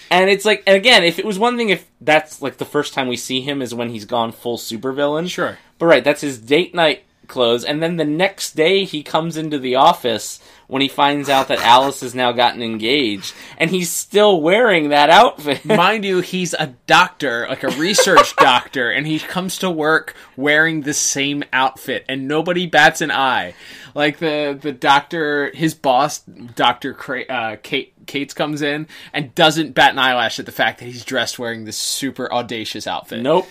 And 0.09 0.27
it's 0.27 0.45
like, 0.45 0.63
and 0.65 0.75
again, 0.75 1.03
if 1.03 1.19
it 1.19 1.25
was 1.25 1.37
one 1.37 1.57
thing, 1.57 1.69
if 1.69 1.87
that's 2.01 2.41
like 2.41 2.57
the 2.57 2.65
first 2.65 2.95
time 2.95 3.07
we 3.07 3.17
see 3.17 3.41
him 3.41 3.61
is 3.61 3.75
when 3.75 3.91
he's 3.91 4.05
gone 4.05 4.31
full 4.31 4.57
supervillain. 4.57 5.29
Sure. 5.29 5.59
But 5.77 5.85
right, 5.85 6.03
that's 6.03 6.21
his 6.21 6.39
date 6.39 6.73
night 6.73 7.03
clothes. 7.27 7.63
And 7.63 7.83
then 7.83 7.97
the 7.97 8.05
next 8.05 8.55
day 8.55 8.83
he 8.83 9.03
comes 9.03 9.37
into 9.37 9.59
the 9.59 9.75
office 9.75 10.41
when 10.69 10.83
he 10.83 10.87
finds 10.87 11.29
out 11.29 11.47
that 11.47 11.59
Alice 11.59 12.01
has 12.01 12.13
now 12.13 12.31
gotten 12.31 12.61
engaged. 12.61 13.33
And 13.57 13.71
he's 13.71 13.91
still 13.91 14.39
wearing 14.39 14.89
that 14.89 15.09
outfit. 15.09 15.65
mind 15.65 16.05
you, 16.05 16.21
he's 16.21 16.53
a 16.53 16.75
doctor, 16.87 17.47
like 17.49 17.63
a 17.63 17.69
research 17.69 18.35
doctor, 18.37 18.89
and 18.91 19.05
he 19.05 19.19
comes 19.19 19.57
to 19.57 19.69
work 19.69 20.15
wearing 20.37 20.81
the 20.81 20.93
same 20.93 21.43
outfit, 21.51 22.05
and 22.07 22.27
nobody 22.27 22.67
bats 22.67 23.01
an 23.01 23.11
eye. 23.11 23.55
Like 23.95 24.19
the 24.19 24.57
the 24.59 24.71
doctor, 24.71 25.51
his 25.53 25.73
boss, 25.73 26.19
Doctor 26.19 26.93
Cra- 26.93 27.25
uh, 27.25 27.55
Kate 27.61 27.93
Cates 28.05 28.35
comes 28.35 28.61
in 28.61 28.87
and 29.11 29.33
doesn't 29.33 29.73
bat 29.73 29.93
an 29.93 29.99
eyelash 29.99 30.39
at 30.39 30.45
the 30.45 30.51
fact 30.51 30.79
that 30.79 30.85
he's 30.85 31.03
dressed 31.03 31.39
wearing 31.39 31.65
this 31.65 31.77
super 31.77 32.31
audacious 32.31 32.85
outfit. 32.85 33.21
nope. 33.21 33.47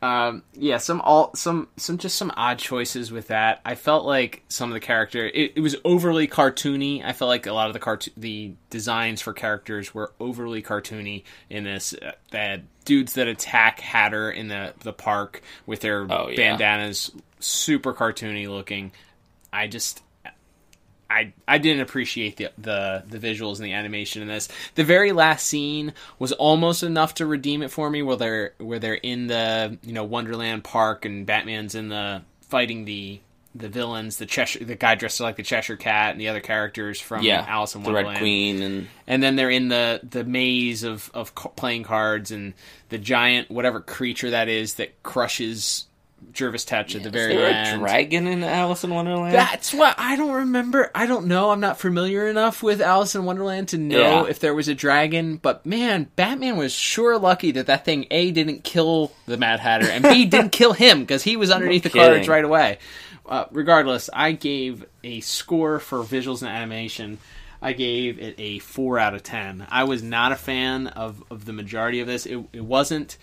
Um, 0.00 0.42
yeah, 0.54 0.78
some 0.78 1.00
all 1.00 1.34
some 1.34 1.68
some 1.76 1.98
just 1.98 2.16
some 2.16 2.32
odd 2.36 2.58
choices 2.58 3.10
with 3.10 3.28
that. 3.28 3.60
I 3.64 3.74
felt 3.74 4.04
like 4.04 4.42
some 4.48 4.70
of 4.70 4.74
the 4.74 4.80
character 4.80 5.26
it, 5.26 5.54
it 5.56 5.60
was 5.60 5.74
overly 5.84 6.28
cartoony. 6.28 7.04
I 7.04 7.12
felt 7.12 7.28
like 7.28 7.46
a 7.46 7.52
lot 7.52 7.66
of 7.66 7.72
the 7.72 7.80
cart 7.80 8.06
the 8.16 8.54
designs 8.70 9.20
for 9.20 9.32
characters 9.32 9.92
were 9.94 10.12
overly 10.20 10.62
cartoony 10.62 11.24
in 11.50 11.64
this. 11.64 11.94
Uh, 11.94 12.12
that 12.30 12.62
dudes 12.84 13.14
that 13.14 13.26
attack 13.28 13.80
Hatter 13.80 14.30
in 14.30 14.48
the 14.48 14.72
the 14.80 14.92
park 14.92 15.42
with 15.66 15.80
their 15.80 16.06
Oh, 16.10 16.28
yeah. 16.28 16.36
bandanas, 16.36 17.10
super 17.40 17.92
cartoony 17.92 18.48
looking. 18.48 18.92
I 19.52 19.66
just 19.66 20.02
I 21.10 21.32
I 21.46 21.58
didn't 21.58 21.80
appreciate 21.82 22.36
the, 22.36 22.52
the 22.58 23.02
the 23.08 23.18
visuals 23.18 23.56
and 23.56 23.64
the 23.64 23.72
animation 23.72 24.22
in 24.22 24.28
this. 24.28 24.48
The 24.74 24.84
very 24.84 25.12
last 25.12 25.46
scene 25.46 25.94
was 26.18 26.32
almost 26.32 26.82
enough 26.82 27.14
to 27.14 27.26
redeem 27.26 27.62
it 27.62 27.70
for 27.70 27.88
me, 27.88 28.02
where 28.02 28.16
they're 28.16 28.54
where 28.58 28.78
they're 28.78 28.94
in 28.94 29.26
the 29.26 29.78
you 29.82 29.92
know 29.92 30.04
Wonderland 30.04 30.64
Park 30.64 31.04
and 31.04 31.24
Batman's 31.24 31.74
in 31.74 31.88
the 31.88 32.22
fighting 32.42 32.84
the 32.84 33.20
the 33.54 33.68
villains, 33.68 34.18
the 34.18 34.26
Cheshire, 34.26 34.62
the 34.64 34.74
guy 34.76 34.94
dressed 34.94 35.20
like 35.20 35.36
the 35.36 35.42
Cheshire 35.42 35.76
Cat, 35.76 36.12
and 36.12 36.20
the 36.20 36.28
other 36.28 36.40
characters 36.40 37.00
from 37.00 37.22
Yeah. 37.22 37.44
Alice 37.48 37.74
in 37.74 37.82
the 37.82 37.86
Wonderland 37.86 38.14
Red 38.16 38.20
Queen 38.20 38.62
and 38.62 38.88
and 39.06 39.22
then 39.22 39.36
they're 39.36 39.50
in 39.50 39.68
the 39.68 40.00
the 40.08 40.24
maze 40.24 40.84
of 40.84 41.10
of 41.14 41.34
playing 41.34 41.84
cards 41.84 42.30
and 42.30 42.52
the 42.90 42.98
giant 42.98 43.50
whatever 43.50 43.80
creature 43.80 44.30
that 44.30 44.48
is 44.48 44.74
that 44.74 45.02
crushes 45.02 45.86
Jervis 46.32 46.64
Tetch 46.64 46.94
at 46.94 47.02
the 47.02 47.10
very 47.10 47.34
is 47.34 47.38
there 47.40 47.50
end. 47.50 47.76
a 47.76 47.78
dragon 47.78 48.26
in 48.26 48.44
Alice 48.44 48.84
in 48.84 48.90
Wonderland? 48.90 49.34
That's 49.34 49.72
what 49.74 49.94
I 49.98 50.14
don't 50.16 50.32
remember. 50.34 50.90
I 50.94 51.06
don't 51.06 51.26
know. 51.26 51.50
I'm 51.50 51.60
not 51.60 51.78
familiar 51.80 52.28
enough 52.28 52.62
with 52.62 52.80
Alice 52.80 53.14
in 53.14 53.24
Wonderland 53.24 53.68
to 53.68 53.78
know 53.78 54.24
Yeah. 54.24 54.30
if 54.30 54.38
there 54.38 54.54
was 54.54 54.68
a 54.68 54.74
dragon. 54.74 55.36
But 55.36 55.64
man, 55.66 56.08
Batman 56.16 56.56
was 56.56 56.72
sure 56.72 57.18
lucky 57.18 57.50
that 57.52 57.66
that 57.66 57.84
thing 57.84 58.06
A 58.10 58.30
didn't 58.30 58.62
kill 58.64 59.12
the 59.26 59.36
Mad 59.36 59.60
Hatter 59.60 59.88
and 59.88 60.04
B 60.04 60.24
didn't 60.26 60.50
kill 60.52 60.74
him 60.74 61.00
because 61.00 61.22
he 61.22 61.36
was 61.36 61.50
underneath 61.50 61.82
the 61.82 61.90
cards 61.90 62.28
right 62.28 62.44
away. 62.44 62.78
Uh, 63.26 63.44
regardless, 63.50 64.08
I 64.12 64.32
gave 64.32 64.86
a 65.04 65.20
score 65.20 65.78
for 65.80 65.98
visuals 65.98 66.40
and 66.42 66.50
animation. 66.50 67.18
I 67.60 67.72
gave 67.72 68.18
it 68.20 68.36
a 68.38 68.60
four 68.60 68.98
out 68.98 69.14
of 69.14 69.22
ten. 69.22 69.66
I 69.68 69.84
was 69.84 70.02
not 70.02 70.30
a 70.32 70.36
fan 70.36 70.86
of, 70.86 71.24
of 71.30 71.44
the 71.44 71.52
majority 71.52 72.00
of 72.00 72.06
this. 72.06 72.24
It, 72.24 72.38
it 72.52 72.64
wasn't 72.64 73.18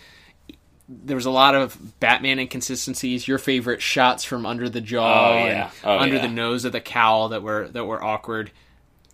there 0.87 1.15
was 1.15 1.25
a 1.25 1.31
lot 1.31 1.55
of 1.55 1.99
Batman 1.99 2.39
inconsistencies. 2.39 3.27
Your 3.27 3.37
favorite 3.37 3.81
shots 3.81 4.23
from 4.23 4.45
under 4.45 4.69
the 4.69 4.81
jaw 4.81 5.31
Oh, 5.31 5.45
yeah. 5.45 5.63
and 5.65 5.71
Oh, 5.83 5.97
under 5.99 6.15
yeah. 6.17 6.21
the 6.21 6.27
nose 6.27 6.63
of 6.65 6.71
the 6.73 6.81
cowl 6.81 7.29
that 7.29 7.41
were 7.41 7.67
that 7.69 7.85
were 7.85 8.03
awkward. 8.03 8.51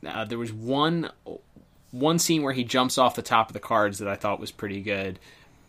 Uh, 0.05 0.25
there 0.25 0.37
was 0.37 0.51
one 0.51 1.09
one 1.91 2.19
scene 2.19 2.41
where 2.43 2.53
he 2.53 2.63
jumps 2.63 2.97
off 2.97 3.15
the 3.15 3.21
top 3.21 3.49
of 3.49 3.53
the 3.53 3.59
cards 3.59 3.99
that 3.99 4.07
I 4.07 4.15
thought 4.15 4.39
was 4.39 4.51
pretty 4.51 4.81
good, 4.81 5.19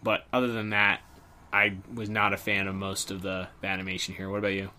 but 0.03 0.25
other 0.33 0.49
than 0.49 0.71
that, 0.71 1.01
I 1.53 1.75
was 1.95 2.09
not 2.09 2.33
a 2.33 2.37
fan 2.37 2.67
of 2.69 2.75
most 2.75 3.11
of 3.11 3.23
the, 3.23 3.49
the 3.61 3.67
animation 3.67 4.15
here. 4.15 4.31
What 4.31 4.39
about 4.39 4.55
you? 4.55 4.71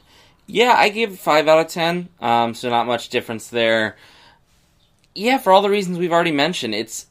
Yeah, 0.48 0.74
I 0.76 0.90
gave 0.90 1.12
it 1.14 1.20
five 1.20 1.48
out 1.48 1.60
of 1.60 1.68
ten. 1.68 2.10
Um, 2.20 2.54
so 2.54 2.70
not 2.70 2.88
much 2.88 3.10
difference 3.10 3.48
there. 3.48 3.96
Yeah, 5.16 5.38
for 5.38 5.54
all 5.54 5.62
the 5.62 5.70
reasons 5.70 5.98
we've 6.00 6.12
already 6.12 6.32
mentioned, 6.32 6.74
it's 6.76 7.06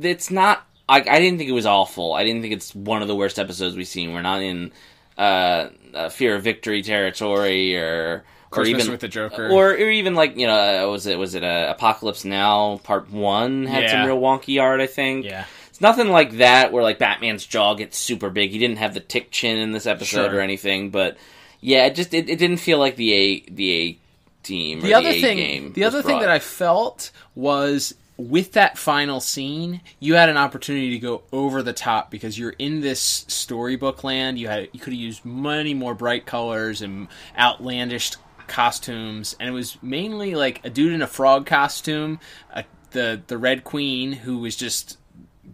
it's 0.00 0.30
not. 0.30 0.64
I, 0.88 0.96
I 1.00 1.18
didn't 1.20 1.38
think 1.38 1.50
it 1.50 1.54
was 1.54 1.66
awful. 1.66 2.14
I 2.14 2.24
didn't 2.24 2.42
think 2.42 2.54
it's 2.54 2.74
one 2.74 3.02
of 3.02 3.08
the 3.08 3.14
worst 3.16 3.38
episodes 3.38 3.76
we've 3.76 3.86
seen. 3.88 4.12
We're 4.14 4.22
not 4.22 4.40
in 4.42 4.72
uh, 5.18 5.68
uh, 5.94 6.08
Fear 6.08 6.36
of 6.36 6.42
Victory 6.44 6.82
territory, 6.82 7.76
or 7.76 8.24
or 8.52 8.64
even 8.64 8.90
with 8.90 9.00
the 9.00 9.08
Joker. 9.08 9.48
or, 9.50 9.72
or 9.72 9.76
even 9.90 10.14
like 10.14 10.36
you 10.36 10.46
know, 10.46 10.86
uh, 10.86 10.90
was 10.90 11.06
it 11.06 11.18
was 11.18 11.34
it 11.34 11.44
uh, 11.44 11.74
Apokolips 11.78 12.24
Now 12.24 12.78
Part 12.84 13.10
One 13.10 13.66
had 13.66 13.82
Yeah. 13.84 13.90
some 13.90 14.06
real 14.06 14.20
wonky 14.20 14.60
art. 14.62 14.80
I 14.80 14.86
think. 14.86 15.24
Yeah, 15.26 15.44
It's 15.68 15.80
nothing 15.80 16.08
like 16.08 16.38
that 16.38 16.72
where 16.72 16.82
like 16.82 16.98
Batman's 16.98 17.44
jaw 17.44 17.74
gets 17.74 17.98
super 17.98 18.30
big. 18.30 18.50
He 18.50 18.58
didn't 18.58 18.78
have 18.78 18.94
the 18.94 19.00
tick 19.00 19.30
chin 19.30 19.58
in 19.58 19.72
this 19.72 19.86
episode 19.86 20.30
Sure. 20.30 20.36
or 20.38 20.40
anything, 20.40 20.90
but 20.90 21.18
yeah, 21.60 21.84
it 21.86 21.94
just 21.96 22.14
it, 22.14 22.30
it 22.30 22.38
didn't 22.38 22.58
feel 22.58 22.78
like 22.78 22.96
the 22.96 23.12
A 23.12 23.40
the 23.50 23.72
A 23.82 23.98
team. 24.44 24.78
Or 24.78 24.82
the 24.82 24.94
other 24.94 25.08
A 25.10 25.20
thing 25.20 25.36
game 25.36 25.72
the 25.74 25.84
other 25.84 26.00
thing 26.00 26.20
that 26.20 26.30
i 26.30 26.38
felt 26.38 27.10
was 27.34 27.92
with 28.18 28.52
that 28.52 28.76
final 28.76 29.20
scene 29.20 29.80
you 30.00 30.14
had 30.14 30.28
an 30.28 30.36
opportunity 30.36 30.90
to 30.90 30.98
go 30.98 31.22
over 31.32 31.62
the 31.62 31.72
top 31.72 32.10
because 32.10 32.36
you're 32.36 32.54
in 32.58 32.80
this 32.80 33.24
storybook 33.28 34.02
land. 34.02 34.38
You 34.38 34.48
had 34.48 34.68
you 34.72 34.80
could 34.80 34.92
have 34.92 35.00
used 35.00 35.24
many 35.24 35.72
more 35.72 35.94
bright 35.94 36.26
colors 36.26 36.82
and 36.82 37.06
outlandish 37.38 38.12
costumes. 38.48 39.36
And 39.38 39.48
it 39.48 39.52
was 39.52 39.80
mainly 39.82 40.34
like 40.34 40.64
a 40.64 40.70
dude 40.70 40.92
in 40.92 41.00
a 41.00 41.06
frog 41.06 41.46
costume 41.46 42.18
uh, 42.52 42.64
the 42.90 43.22
the 43.26 43.38
red 43.38 43.64
queen 43.64 44.12
who 44.12 44.38
was 44.38 44.56
just 44.56 44.98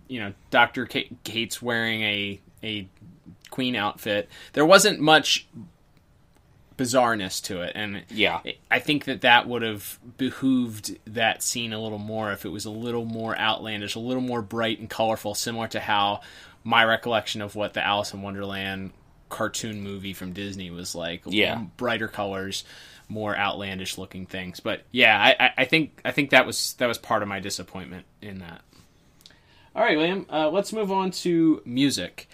you 0.08 0.20
know 0.20 0.32
Kate, 0.88 1.16
kate's 1.22 1.60
wearing 1.60 2.02
a 2.02 2.40
a 2.62 2.88
queen 3.50 3.76
outfit. 3.76 4.28
There 4.54 4.66
wasn't 4.66 5.00
much 5.00 5.46
bizarreness 6.76 7.42
to 7.44 7.60
it, 7.62 7.72
and 7.74 8.02
Yeah. 8.10 8.40
I 8.70 8.78
think 8.80 9.04
that 9.04 9.20
that 9.20 9.46
would 9.48 9.62
have 9.62 9.98
behooved 10.18 10.98
that 11.06 11.42
scene 11.42 11.72
a 11.72 11.80
little 11.80 11.98
more 11.98 12.32
if 12.32 12.44
it 12.44 12.48
was 12.48 12.64
a 12.64 12.70
little 12.70 13.04
more 13.04 13.36
outlandish, 13.38 13.94
a 13.94 14.00
little 14.00 14.22
more 14.22 14.42
bright 14.42 14.78
and 14.80 14.90
colorful, 14.90 15.34
similar 15.34 15.68
to 15.68 15.80
how 15.80 16.20
my 16.64 16.84
recollection 16.84 17.40
of 17.42 17.54
what 17.54 17.74
the 17.74 17.84
Alice 17.84 18.12
in 18.12 18.22
Wonderland 18.22 18.92
cartoon 19.28 19.82
movie 19.82 20.12
from 20.14 20.32
Disney 20.32 20.70
was 20.70 20.94
like. 20.94 21.22
Yeah. 21.26 21.62
brighter 21.76 22.08
colors, 22.08 22.64
more 23.08 23.36
outlandish 23.36 23.98
looking 23.98 24.26
things. 24.26 24.60
But 24.60 24.82
yeah, 24.90 25.16
I, 25.38 25.44
I, 25.46 25.50
I 25.58 25.64
think 25.64 26.00
I 26.04 26.10
think 26.10 26.30
that 26.30 26.46
was 26.46 26.74
that 26.78 26.86
was 26.86 26.98
part 26.98 27.22
of 27.22 27.28
my 27.28 27.38
disappointment 27.40 28.06
in 28.22 28.38
that. 28.38 28.62
All 29.76 29.82
right, 29.82 29.96
William. 29.96 30.26
Uh, 30.30 30.50
let's 30.50 30.72
move 30.72 30.90
on 30.92 31.10
to 31.10 31.60
music. 31.64 32.28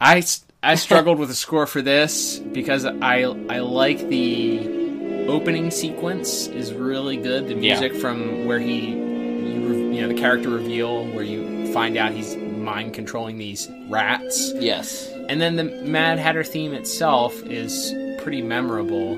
I, 0.00 0.22
I 0.62 0.74
struggled 0.74 1.18
with 1.18 1.30
a 1.30 1.34
score 1.34 1.66
for 1.66 1.82
this 1.82 2.38
because 2.38 2.84
I 2.84 3.22
I 3.48 3.60
like 3.60 4.08
the 4.08 5.26
opening 5.28 5.70
sequence 5.70 6.46
is 6.48 6.72
really 6.72 7.16
good. 7.16 7.46
The 7.48 7.54
Yeah. 7.54 7.78
music 7.78 7.94
from 7.94 8.46
where 8.46 8.58
he 8.58 8.88
you, 8.90 9.90
you 9.92 10.00
know 10.02 10.08
the 10.08 10.14
character 10.14 10.48
reveal 10.48 11.04
where 11.06 11.24
you 11.24 11.72
find 11.72 11.96
out 11.96 12.12
he's 12.12 12.36
mind 12.36 12.94
controlling 12.94 13.38
these 13.38 13.68
rats. 13.88 14.52
Yes. 14.56 15.08
And 15.28 15.40
then 15.40 15.56
the 15.56 15.64
Mad 15.64 16.18
Hatter 16.18 16.42
theme 16.44 16.72
itself 16.74 17.40
is 17.44 17.92
pretty 18.22 18.42
memorable, 18.42 19.12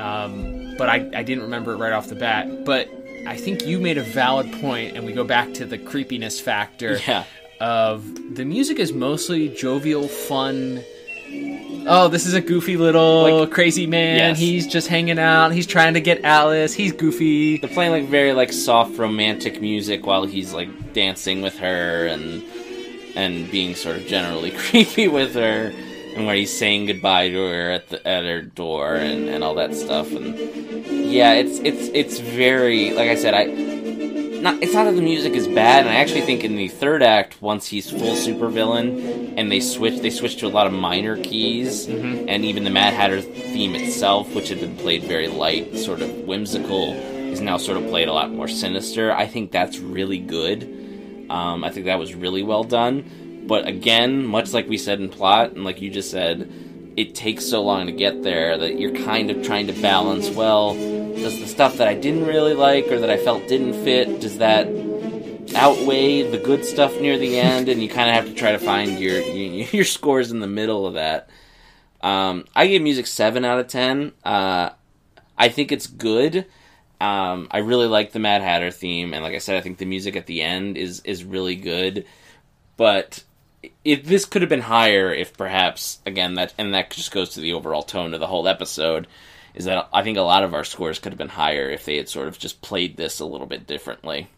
um, 0.00 0.74
but 0.78 0.88
I, 0.88 1.08
I 1.14 1.22
didn't 1.22 1.42
remember 1.44 1.72
it 1.74 1.76
right 1.76 1.92
off 1.92 2.08
the 2.08 2.14
bat. 2.14 2.64
But 2.64 2.88
I 3.26 3.36
think 3.36 3.66
you 3.66 3.78
made 3.80 3.98
a 3.98 4.02
valid 4.02 4.50
point, 4.60 4.96
and 4.96 5.04
we 5.04 5.12
go 5.12 5.24
back 5.24 5.52
to 5.54 5.66
the 5.66 5.76
creepiness 5.78 6.40
factor 6.40 6.98
Yeah. 7.06 7.24
Of 7.60 8.34
the 8.34 8.44
music 8.44 8.78
is 8.78 8.92
mostly 8.92 9.48
jovial, 9.48 10.08
fun. 10.08 10.82
Oh, 11.86 12.08
this 12.08 12.26
is 12.26 12.34
a 12.34 12.40
goofy 12.40 12.76
little 12.76 13.40
Like- 13.42 13.50
crazy 13.50 13.86
man. 13.86 14.16
Yes. 14.30 14.38
He's 14.38 14.66
just 14.66 14.88
hanging 14.88 15.18
out. 15.18 15.52
He's 15.52 15.66
trying 15.66 15.94
to 15.94 16.00
get 16.00 16.24
Alice. 16.24 16.74
He's 16.74 16.92
goofy. 16.92 17.58
They're 17.58 17.70
playing 17.70 17.92
like 17.92 18.04
very 18.06 18.32
like 18.32 18.52
soft 18.52 18.98
romantic 18.98 19.60
music 19.60 20.06
while 20.06 20.24
he's 20.24 20.52
like 20.52 20.92
dancing 20.92 21.40
with 21.42 21.56
her 21.58 22.06
and 22.06 22.42
and 23.16 23.50
being 23.50 23.74
sort 23.74 23.96
of 23.96 24.06
generally 24.06 24.50
creepy 24.56 25.08
with 25.08 25.34
her 25.34 25.72
and 26.16 26.26
where 26.26 26.34
he's 26.34 26.56
saying 26.56 26.86
goodbye 26.86 27.28
to 27.28 27.36
her 27.36 27.70
at 27.70 27.88
the 27.88 28.06
at 28.06 28.24
her 28.24 28.42
door 28.42 28.94
and, 28.96 29.28
and 29.28 29.42
all 29.44 29.54
that 29.54 29.74
stuff 29.74 30.10
and 30.12 30.36
yeah 31.10 31.32
it's 31.34 31.58
it's 31.60 31.88
it's 31.94 32.18
very 32.20 32.92
like 32.92 33.08
I 33.10 33.14
said 33.16 33.34
I 33.34 33.44
not 34.40 34.62
it's 34.62 34.74
not 34.74 34.84
that 34.84 34.94
the 34.94 35.02
music 35.02 35.34
is 35.34 35.46
bad 35.46 35.86
and 35.86 35.90
I 35.90 35.96
actually 35.96 36.22
think 36.22 36.44
in 36.44 36.56
the 36.56 36.68
third 36.68 37.02
act 37.02 37.40
once 37.40 37.66
he's 37.66 37.90
full 37.90 38.14
supervillain 38.14 39.34
and 39.36 39.50
they 39.50 39.60
switch 39.60 40.00
they 40.00 40.10
switch 40.10 40.36
to 40.38 40.46
a 40.46 40.48
lot 40.48 40.66
of 40.66 40.72
minor 40.72 41.16
keys 41.22 41.86
and 41.86 42.44
even 42.44 42.64
the 42.64 42.70
Mad 42.70 42.94
Hatter 42.94 43.20
theme 43.20 43.74
itself 43.74 44.34
which 44.34 44.48
had 44.48 44.60
been 44.60 44.76
played 44.76 45.04
very 45.04 45.28
light 45.28 45.76
sort 45.76 46.00
of 46.00 46.10
whimsical 46.26 46.94
is 46.94 47.40
now 47.40 47.56
sort 47.56 47.76
of 47.76 47.86
played 47.88 48.08
a 48.08 48.12
lot 48.12 48.30
more 48.30 48.48
sinister 48.48 49.12
I 49.12 49.26
think 49.26 49.52
that's 49.52 49.78
really 49.78 50.18
good 50.18 50.80
um, 51.30 51.62
I 51.62 51.70
think 51.70 51.86
that 51.86 51.98
was 51.98 52.12
really 52.12 52.42
well 52.42 52.64
done. 52.64 53.44
But 53.46 53.66
again, 53.66 54.26
much 54.26 54.52
like 54.52 54.68
we 54.68 54.76
said 54.76 55.00
in 55.00 55.08
plot, 55.08 55.52
and 55.52 55.64
like 55.64 55.80
you 55.80 55.88
just 55.88 56.10
said, 56.10 56.50
it 56.96 57.14
takes 57.14 57.46
so 57.46 57.62
long 57.62 57.86
to 57.86 57.92
get 57.92 58.22
there 58.22 58.58
that 58.58 58.78
you're 58.78 58.94
kind 58.94 59.30
of 59.30 59.42
trying 59.42 59.68
to 59.68 59.72
balance. 59.80 60.28
Well, 60.28 60.74
does 61.20 61.38
the 61.38 61.46
stuff 61.46 61.76
that 61.76 61.88
I 61.88 61.94
didn't 61.94 62.26
really 62.26 62.54
like 62.54 62.88
or 62.88 62.98
that 63.00 63.10
I 63.10 63.16
felt 63.16 63.46
didn't 63.48 63.84
fit, 63.84 64.20
does 64.20 64.38
that 64.38 64.66
outweigh 65.54 66.22
the 66.22 66.38
good 66.38 66.64
stuff 66.64 67.00
near 67.00 67.18
the 67.18 67.38
end? 67.38 67.68
And 67.68 67.82
you 67.82 67.88
kind 67.88 68.08
of 68.08 68.14
have 68.16 68.26
to 68.26 68.34
try 68.34 68.52
to 68.52 68.58
find 68.58 68.98
your 68.98 69.20
your, 69.20 69.84
scores 69.84 70.30
in 70.30 70.40
the 70.40 70.46
middle 70.46 70.86
of 70.86 70.94
that. 70.94 71.28
Um, 72.00 72.46
I 72.54 72.66
give 72.66 72.82
music 72.82 73.06
seven 73.06 73.44
out 73.44 73.60
of 73.60 73.68
ten. 73.68 74.12
Uh, 74.24 74.70
I 75.36 75.48
think 75.48 75.72
it's 75.72 75.86
good. 75.86 76.46
Um, 77.00 77.48
I 77.50 77.58
really 77.58 77.86
like 77.86 78.12
the 78.12 78.18
Mad 78.18 78.42
Hatter 78.42 78.70
theme, 78.70 79.14
and 79.14 79.24
like 79.24 79.34
I 79.34 79.38
said, 79.38 79.56
I 79.56 79.62
think 79.62 79.78
the 79.78 79.86
music 79.86 80.16
at 80.16 80.26
the 80.26 80.42
end 80.42 80.76
is 80.76 81.00
is 81.00 81.24
really 81.24 81.56
good. 81.56 82.06
But 82.76 83.24
if 83.84 84.04
this 84.04 84.24
could 84.24 84.42
have 84.42 84.48
been 84.48 84.60
higher, 84.60 85.12
if 85.12 85.36
perhaps 85.36 85.98
again 86.06 86.34
that 86.34 86.54
and 86.58 86.74
that 86.74 86.90
just 86.90 87.12
goes 87.12 87.30
to 87.30 87.40
the 87.40 87.52
overall 87.52 87.82
tone 87.82 88.14
of 88.14 88.20
the 88.20 88.26
whole 88.26 88.48
episode, 88.48 89.06
is 89.54 89.64
that 89.64 89.88
I 89.92 90.02
think 90.02 90.18
a 90.18 90.22
lot 90.22 90.44
of 90.44 90.54
our 90.54 90.64
scores 90.64 90.98
could 90.98 91.12
have 91.12 91.18
been 91.18 91.28
higher 91.28 91.68
if 91.68 91.84
they 91.84 91.96
had 91.96 92.08
sort 92.08 92.28
of 92.28 92.38
just 92.38 92.60
played 92.62 92.96
this 92.96 93.20
a 93.20 93.24
little 93.24 93.46
bit 93.46 93.66
differently. 93.66 94.28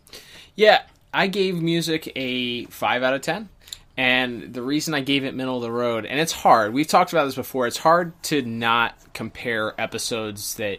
Yeah, 0.55 0.83
I 1.13 1.27
gave 1.27 1.61
music 1.61 2.13
a 2.17 2.65
5 2.67 3.03
out 3.03 3.15
of 3.15 3.23
10. 3.23 3.49
And 3.95 4.55
the 4.55 4.63
reason 4.63 4.95
I 4.95 5.01
gave 5.01 5.25
it 5.25 5.35
middle 5.35 5.57
of 5.57 5.63
the 5.63 5.71
road, 5.71 6.07
and 6.07 6.19
it's 6.19 6.33
hard, 6.33 6.73
we've 6.73 6.87
talked 6.87 7.13
about 7.13 7.27
this 7.27 7.35
before, 7.35 7.67
it's 7.67 7.77
hard 7.77 8.21
to 8.25 8.41
not 8.41 8.97
compare 9.13 9.79
episodes 9.79 10.55
that 10.55 10.79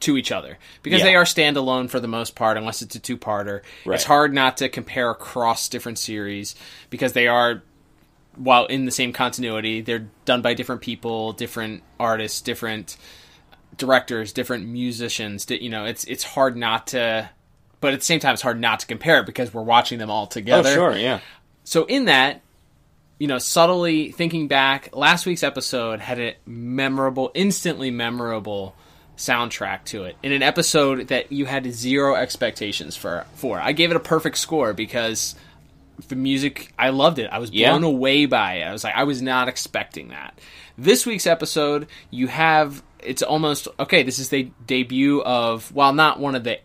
to 0.00 0.18
each 0.18 0.30
other 0.30 0.58
because 0.82 0.98
Yeah. 0.98 1.06
they 1.06 1.16
are 1.16 1.24
standalone 1.24 1.88
for 1.88 1.98
the 1.98 2.08
most 2.08 2.34
part 2.34 2.58
unless 2.58 2.82
it's 2.82 2.94
a 2.94 2.98
two-parter. 2.98 3.62
Right. 3.86 3.94
It's 3.94 4.04
hard 4.04 4.34
not 4.34 4.58
to 4.58 4.68
compare 4.68 5.08
across 5.10 5.70
different 5.70 5.98
series 5.98 6.54
because 6.90 7.14
they 7.14 7.26
are 7.26 7.62
while 8.36 8.66
in 8.66 8.84
the 8.84 8.92
same 8.92 9.12
continuity, 9.12 9.80
they're 9.80 10.06
done 10.24 10.42
by 10.42 10.54
different 10.54 10.80
people, 10.80 11.32
different 11.32 11.82
artists, 11.98 12.40
different 12.40 12.96
directors, 13.76 14.32
different 14.32 14.66
musicians. 14.66 15.46
You 15.50 15.70
know, 15.70 15.84
it's 15.84 16.04
it's 16.04 16.24
hard 16.24 16.56
not 16.56 16.88
to, 16.88 17.30
but 17.80 17.94
at 17.94 18.00
the 18.00 18.04
same 18.06 18.20
time, 18.20 18.34
it's 18.34 18.42
hard 18.42 18.60
not 18.60 18.80
to 18.80 18.86
compare 18.86 19.20
it 19.20 19.26
because 19.26 19.52
we're 19.52 19.62
watching 19.62 19.98
them 19.98 20.10
all 20.10 20.24
oh, 20.24 20.26
together. 20.26 20.70
Oh, 20.70 20.74
sure, 20.74 20.96
yeah. 20.96 21.20
So 21.64 21.84
in 21.84 22.06
that, 22.06 22.40
you 23.18 23.26
know, 23.26 23.38
subtly 23.38 24.10
thinking 24.10 24.48
back, 24.48 24.90
last 24.94 25.26
week's 25.26 25.42
episode 25.42 26.00
had 26.00 26.18
a 26.18 26.36
memorable, 26.46 27.30
instantly 27.34 27.90
memorable 27.90 28.74
soundtrack 29.16 29.84
to 29.84 30.04
it. 30.04 30.16
In 30.22 30.32
an 30.32 30.42
episode 30.42 31.08
that 31.08 31.32
you 31.32 31.44
had 31.44 31.70
zero 31.72 32.14
expectations 32.14 32.96
for 32.96 33.26
for. 33.34 33.60
I 33.60 33.72
gave 33.72 33.90
it 33.90 33.96
a 33.96 34.00
perfect 34.00 34.38
score 34.38 34.72
because 34.72 35.34
the 36.06 36.16
music 36.16 36.72
I 36.78 36.90
loved 36.90 37.18
it. 37.18 37.28
I 37.30 37.38
was 37.38 37.50
Yeah. 37.50 37.70
blown 37.70 37.82
away 37.84 38.26
by 38.26 38.54
it. 38.54 38.62
I 38.62 38.72
was 38.72 38.84
like 38.84 38.94
I 38.94 39.04
was 39.04 39.20
not 39.20 39.48
expecting 39.48 40.08
that. 40.08 40.38
This 40.76 41.04
week's 41.04 41.26
episode, 41.26 41.88
you 42.10 42.28
have 42.28 42.82
it's 43.02 43.22
almost 43.22 43.68
okay, 43.78 44.02
this 44.02 44.18
is 44.18 44.28
the 44.28 44.50
debut 44.66 45.22
of 45.22 45.72
while 45.72 45.92
not 45.92 46.20
one 46.20 46.34
of 46.34 46.44
the 46.44 46.58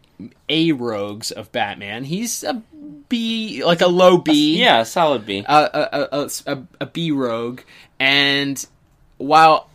A 0.50 0.72
rogues 0.72 1.32
of 1.32 1.52
Batman, 1.52 2.04
he's 2.04 2.44
a 2.44 2.62
B 3.10 3.64
like 3.64 3.82
a 3.82 3.88
low 3.88 4.18
B 4.18 4.60
Yeah, 4.60 4.82
a 4.82 4.86
solid 4.86 5.26
B. 5.26 5.46
a, 5.48 5.54
a, 5.54 6.08
a, 6.12 6.30
a, 6.48 6.64
a 6.82 6.86
B 6.86 7.12
rogue, 7.12 7.62
and 8.00 8.66
while 9.18 9.70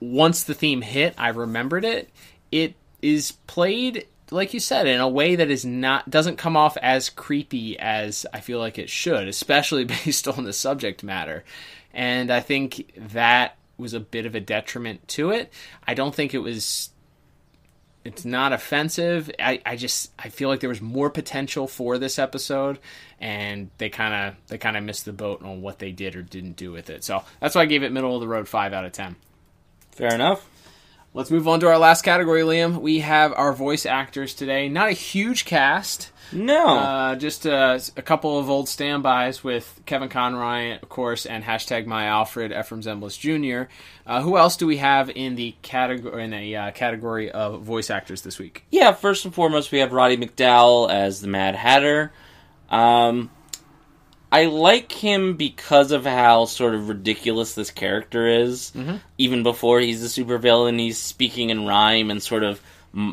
once 0.00 0.44
the 0.44 0.54
theme 0.54 0.82
hit, 0.82 1.14
I 1.18 1.28
remembered 1.28 1.84
it. 1.84 2.10
It 2.50 2.74
is 3.02 3.32
played 3.46 4.06
like 4.30 4.52
you 4.52 4.60
said 4.60 4.86
in 4.86 5.00
a 5.00 5.08
way 5.08 5.36
that 5.36 5.50
is 5.50 5.64
not 5.64 6.08
doesn't 6.10 6.36
come 6.36 6.56
off 6.56 6.76
as 6.78 7.08
creepy 7.10 7.78
as 7.78 8.26
I 8.32 8.40
feel 8.40 8.58
like 8.58 8.78
it 8.78 8.90
should, 8.90 9.28
especially 9.28 9.84
based 10.04 10.28
on 10.28 10.44
the 10.44 10.52
subject 10.52 11.02
matter. 11.02 11.44
And 11.92 12.30
I 12.30 12.40
think 12.40 12.92
that 13.12 13.56
was 13.78 13.94
a 13.94 14.00
bit 14.00 14.26
of 14.26 14.34
a 14.34 14.40
detriment 14.40 15.06
to 15.08 15.30
it. 15.30 15.52
I 15.86 15.94
don't 15.94 16.14
think 16.14 16.34
it 16.34 16.38
was 16.38 16.90
it's 18.04 18.24
not 18.24 18.52
offensive. 18.52 19.30
I, 19.38 19.60
I 19.66 19.76
just 19.76 20.12
I 20.18 20.28
feel 20.30 20.48
like 20.48 20.60
there 20.60 20.68
was 20.68 20.80
more 20.80 21.10
potential 21.10 21.66
for 21.66 21.98
this 21.98 22.18
episode, 22.18 22.78
and 23.20 23.70
they 23.78 23.90
kind 23.90 24.14
of 24.14 24.48
they 24.48 24.58
kind 24.58 24.76
of 24.76 24.82
missed 24.82 25.04
the 25.04 25.12
boat 25.12 25.42
on 25.42 25.62
what 25.62 25.78
they 25.78 25.92
did 25.92 26.16
or 26.16 26.22
didn't 26.22 26.56
do 26.56 26.72
with 26.72 26.90
it. 26.90 27.04
So 27.04 27.22
that's 27.40 27.54
why 27.54 27.62
I 27.62 27.66
gave 27.66 27.82
it 27.82 27.92
middle 27.92 28.14
of 28.14 28.20
the 28.20 28.28
road 28.28 28.48
five 28.48 28.72
out 28.72 28.84
of 28.84 28.92
ten. 28.92 29.16
Fair 29.92 30.14
enough. 30.14 30.48
Let's 31.18 31.32
move 31.32 31.48
on 31.48 31.58
to 31.60 31.66
our 31.66 31.78
last 31.78 32.02
category, 32.02 32.42
Liam. 32.42 32.80
We 32.80 33.00
have 33.00 33.32
our 33.32 33.52
voice 33.52 33.86
actors 33.86 34.34
today. 34.34 34.68
Not 34.68 34.86
a 34.86 34.92
huge 34.92 35.44
cast, 35.46 36.12
No. 36.30 36.78
uh, 36.78 37.16
just 37.16 37.44
uh, 37.44 37.80
a 37.96 38.02
couple 38.02 38.38
of 38.38 38.48
old 38.48 38.68
standbys 38.68 39.42
with 39.42 39.80
Kevin 39.84 40.10
Conroy, 40.10 40.78
of 40.80 40.88
course, 40.88 41.26
and 41.26 41.42
hashtag 41.42 41.86
my 41.86 42.04
Alfred 42.04 42.52
Efrem 42.52 42.84
Zimbalist 42.84 43.18
Jr. 43.18 43.68
Uh, 44.06 44.22
who 44.22 44.38
else 44.38 44.56
do 44.56 44.64
we 44.64 44.76
have 44.76 45.10
in 45.10 45.34
the 45.34 45.56
category 45.62 46.22
in 46.22 46.32
a 46.32 46.54
uh, 46.54 46.70
category 46.70 47.32
of 47.32 47.62
voice 47.62 47.90
actors 47.90 48.22
this 48.22 48.38
week? 48.38 48.64
Yeah, 48.70 48.92
first 48.92 49.24
and 49.24 49.34
foremost, 49.34 49.72
we 49.72 49.80
have 49.80 49.92
Roddy 49.92 50.16
McDowall 50.16 50.88
as 50.88 51.20
the 51.20 51.26
Mad 51.26 51.56
Hatter. 51.56 52.12
Um, 52.70 53.32
I 54.30 54.46
like 54.46 54.92
him 54.92 55.36
because 55.36 55.90
of 55.92 56.04
how 56.04 56.44
sort 56.44 56.74
of 56.74 56.88
ridiculous 56.88 57.54
this 57.54 57.70
character 57.70 58.26
is. 58.26 58.72
Even 59.16 59.42
before 59.42 59.80
he's 59.80 60.02
a 60.04 60.06
supervillain, 60.22 60.78
he's 60.78 60.98
speaking 60.98 61.50
in 61.50 61.66
rhyme 61.66 62.10
and 62.10 62.22
sort 62.22 62.42
of 62.44 62.60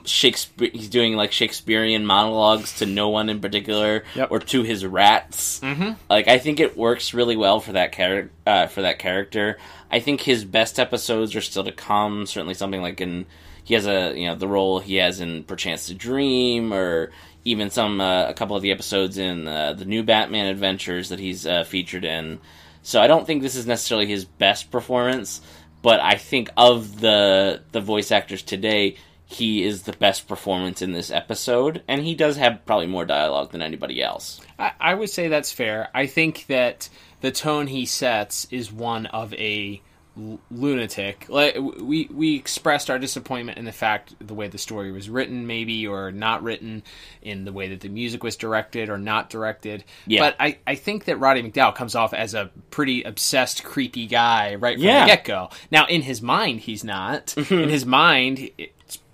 Shakespeare. 0.06 0.70
He's 0.74 0.90
doing 0.90 1.16
like 1.16 1.32
Shakespearean 1.32 2.06
monologues 2.06 2.78
to 2.80 2.86
no 2.86 3.10
one 3.10 3.30
in 3.30 3.40
particular, 3.40 4.04
Yep. 4.16 4.32
or 4.32 4.40
to 4.40 4.64
his 4.64 4.86
rats. 4.86 5.60
Mm-hmm. 5.60 5.92
Like 6.10 6.28
I 6.28 6.38
think 6.38 6.60
it 6.60 6.78
works 6.78 7.14
really 7.14 7.36
well 7.36 7.60
for 7.60 7.74
that 7.74 7.92
character. 7.92 8.32
Uh, 8.48 8.68
for 8.68 8.82
that 8.82 9.00
character, 9.00 9.58
I 9.92 10.00
think 10.00 10.22
his 10.22 10.44
best 10.46 10.80
episodes 10.80 11.36
are 11.36 11.42
still 11.42 11.64
to 11.64 11.72
come. 11.72 12.26
Certainly, 12.26 12.56
something 12.56 12.82
like 12.82 13.00
in 13.02 13.26
he 13.64 13.74
has 13.74 13.86
a 13.86 14.14
you 14.18 14.28
know 14.28 14.36
the 14.36 14.48
role 14.48 14.80
he 14.80 14.96
has 14.96 15.20
in 15.20 15.44
Perchance 15.44 15.88
to 15.88 15.94
Dream, 15.94 16.74
or 16.74 17.12
even 17.46 17.70
some 17.70 18.02
uh, 18.02 18.28
a 18.28 18.34
couple 18.34 18.56
of 18.56 18.64
the 18.64 18.72
episodes 18.72 19.18
in 19.18 19.48
uh, 19.48 19.74
the 19.74 19.86
new 19.86 20.04
Batman 20.04 20.48
adventures 20.48 21.10
that 21.10 21.20
he's 21.20 21.46
uh, 21.46 21.64
featured 21.64 22.04
in. 22.04 22.40
So 22.82 23.02
I 23.02 23.08
don't 23.08 23.26
think 23.26 23.42
this 23.42 23.56
is 23.56 23.66
necessarily 23.66 24.08
his 24.08 24.26
best 24.26 24.72
performance, 24.72 25.42
but 25.82 26.00
I 26.00 26.16
think 26.16 26.50
of 26.58 27.00
the 27.00 27.62
the 27.72 27.82
voice 27.82 28.12
actors 28.12 28.42
today, 28.42 28.98
he 29.26 29.64
is 29.64 29.84
the 29.84 29.94
best 29.94 30.28
performance 30.28 30.82
in 30.82 30.92
this 30.92 31.12
episode, 31.12 31.84
and 31.88 32.02
he 32.02 32.16
does 32.16 32.38
have 32.38 32.66
probably 32.66 32.88
more 32.88 33.06
dialogue 33.06 33.52
than 33.52 33.62
anybody 33.62 34.02
else. 34.02 34.42
I, 34.60 34.72
I 34.80 34.94
would 34.96 35.10
say 35.10 35.28
that's 35.28 35.52
fair. 35.52 35.90
I 35.94 36.08
think 36.08 36.48
that 36.48 36.90
the 37.22 37.32
tone 37.32 37.68
he 37.68 37.86
sets 37.86 38.46
is 38.52 38.72
one 38.72 39.06
of 39.08 39.34
a 39.36 39.82
l- 40.18 40.40
lunatic. 40.52 41.26
Like 41.30 41.56
we 41.58 42.08
we 42.12 42.36
expressed 42.36 42.90
our 42.90 43.00
disappointment 43.00 43.58
in 43.58 43.66
the 43.66 43.72
fact 43.72 44.16
the 44.20 44.34
way 44.34 44.48
the 44.48 44.58
story 44.58 44.92
was 44.92 45.10
written, 45.10 45.48
maybe 45.48 45.86
or 45.88 46.12
not 46.12 46.44
written, 46.44 46.84
in 47.22 47.46
the 47.46 47.52
way 47.54 47.70
that 47.70 47.82
the 47.82 47.90
music 47.90 48.24
was 48.24 48.36
directed 48.36 48.90
or 48.90 48.98
not 48.98 49.30
directed. 49.30 49.84
Yeah. 50.08 50.22
But 50.22 50.36
I, 50.40 50.58
I 50.68 50.76
think 50.76 51.06
that 51.06 51.18
Roddy 51.18 51.44
McDowall 51.44 51.76
comes 51.76 51.96
off 51.96 52.14
as 52.14 52.34
a 52.34 52.52
pretty 52.72 53.04
obsessed, 53.04 53.64
creepy 53.64 54.08
guy 54.08 54.56
right 54.56 54.76
from 54.78 54.84
Yeah. 54.86 55.06
the 55.06 55.12
get 55.12 55.26
go. 55.26 55.50
Now 55.72 55.86
in 55.88 56.02
his 56.02 56.22
mind, 56.22 56.62
he's 56.62 56.84
not. 56.84 57.28
Mm-hmm. 57.28 57.54
in 57.64 57.70
his 57.70 57.86
mind. 57.86 58.50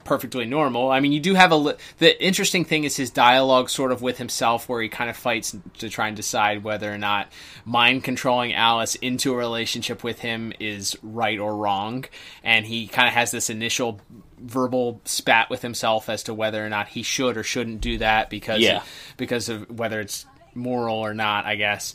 Perfectly 0.04 0.46
normal. 0.46 0.90
I 0.92 1.00
mean, 1.00 1.12
you 1.12 1.20
do 1.20 1.36
have 1.36 1.52
a 1.52 1.56
li- 1.56 1.76
the 2.00 2.24
interesting 2.24 2.66
thing 2.66 2.84
is 2.84 2.98
his 2.98 3.12
dialogue 3.12 3.70
sort 3.70 3.92
of 3.92 4.02
with 4.02 4.18
himself 4.18 4.68
where 4.68 4.82
he 4.82 4.90
kind 4.90 5.10
of 5.10 5.16
fights 5.16 5.56
to 5.78 5.90
try 5.90 6.08
and 6.08 6.18
decide 6.18 6.64
whether 6.64 6.92
or 6.92 6.98
not 6.98 7.32
mind 7.66 8.04
controlling 8.04 8.54
Alice 8.54 8.96
into 8.96 9.34
a 9.34 9.38
relationship 9.38 10.04
with 10.04 10.20
him 10.20 10.54
is 10.60 10.98
right 11.04 11.38
or 11.40 11.56
wrong 11.56 12.06
and 12.44 12.66
he 12.66 12.88
kind 12.88 13.08
of 13.08 13.14
has 13.14 13.30
this 13.32 13.50
initial 13.50 14.02
verbal 14.40 15.00
spat 15.06 15.50
with 15.52 15.62
himself 15.62 16.10
as 16.10 16.24
to 16.24 16.34
whether 16.34 16.66
or 16.66 16.70
not 16.70 16.88
he 16.88 17.04
should 17.04 17.38
or 17.38 17.44
shouldn't 17.44 17.80
do 17.82 18.00
that 18.00 18.30
because 18.30 18.60
Yeah. 18.60 18.82
because 19.18 19.50
of 19.50 19.70
whether 19.78 20.00
it's 20.00 20.26
moral 20.56 20.98
or 20.98 21.14
not, 21.14 21.46
I 21.46 21.56
guess. 21.56 21.94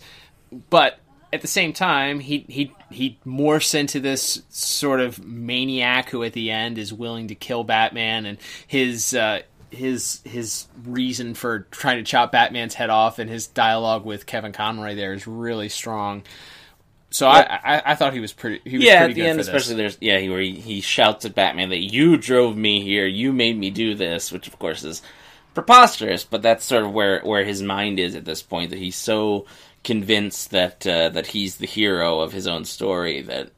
But 0.70 0.98
at 1.37 1.42
the 1.42 1.49
same 1.49 1.72
time, 1.72 2.18
he 2.18 2.44
he 2.49 2.72
he 2.90 3.18
morphs 3.25 3.75
into 3.75 4.01
this 4.01 4.42
sort 4.49 5.01
of 5.01 5.25
maniac 5.25 6.11
who, 6.11 6.22
at 6.25 6.33
the 6.33 6.51
end, 6.51 6.79
is 6.79 6.92
willing 6.92 7.29
to 7.29 7.35
kill 7.35 7.62
Batman, 7.62 8.27
and 8.27 8.38
his 8.66 9.14
uh, 9.14 9.42
his 9.70 10.20
his 10.25 10.66
reason 10.85 11.35
for 11.35 11.61
trying 11.70 11.99
to 11.99 12.05
chop 12.05 12.33
Batman's 12.33 12.75
head 12.75 12.90
off, 12.90 13.18
and 13.18 13.31
his 13.31 13.46
dialogue 13.46 14.05
with 14.05 14.27
Kevin 14.27 14.53
Conroy 14.53 14.94
there 14.94 15.12
is 15.12 15.27
really 15.27 15.68
strong. 15.68 16.22
So 17.11 17.29
I, 17.29 17.61
I 17.62 17.83
I 17.92 17.94
thought 17.94 18.12
he 18.12 18.20
was 18.20 18.33
pretty. 18.33 18.68
He 18.68 18.79
was 18.79 18.87
yeah, 18.87 19.05
pretty 19.05 19.12
at 19.12 19.14
the 19.14 19.20
good 19.20 19.29
end, 19.29 19.40
especially 19.40 19.77
there's 19.77 19.99
yeah, 20.01 20.18
he, 20.18 20.29
where 20.29 20.40
he, 20.40 20.59
he 20.59 20.81
shouts 20.81 21.25
at 21.25 21.35
Batman 21.35 21.68
that 21.68 21.92
you 21.92 22.16
drove 22.16 22.57
me 22.57 22.81
here, 22.83 23.07
you 23.07 23.33
made 23.33 23.59
me 23.59 23.70
do 23.70 23.94
this, 23.94 24.33
which 24.33 24.49
of 24.49 24.59
course 24.59 24.83
is 24.85 25.03
preposterous. 25.55 26.25
But 26.25 26.42
that's 26.42 26.64
sort 26.64 26.85
of 26.85 26.92
where 26.92 27.20
where 27.20 27.44
his 27.44 27.62
mind 27.62 27.99
is 28.01 28.14
at 28.14 28.25
this 28.25 28.42
point 28.42 28.70
that 28.70 28.79
he's 28.79 28.96
so 28.96 29.46
convinced 29.87 30.51
that 30.51 30.87
uh, 30.87 31.09
that 31.11 31.29
he's 31.29 31.57
the 31.57 31.66
hero 31.66 32.20
of 32.20 32.33
his 32.33 32.46
own 32.46 32.64
story 32.66 33.22
that 33.22 33.53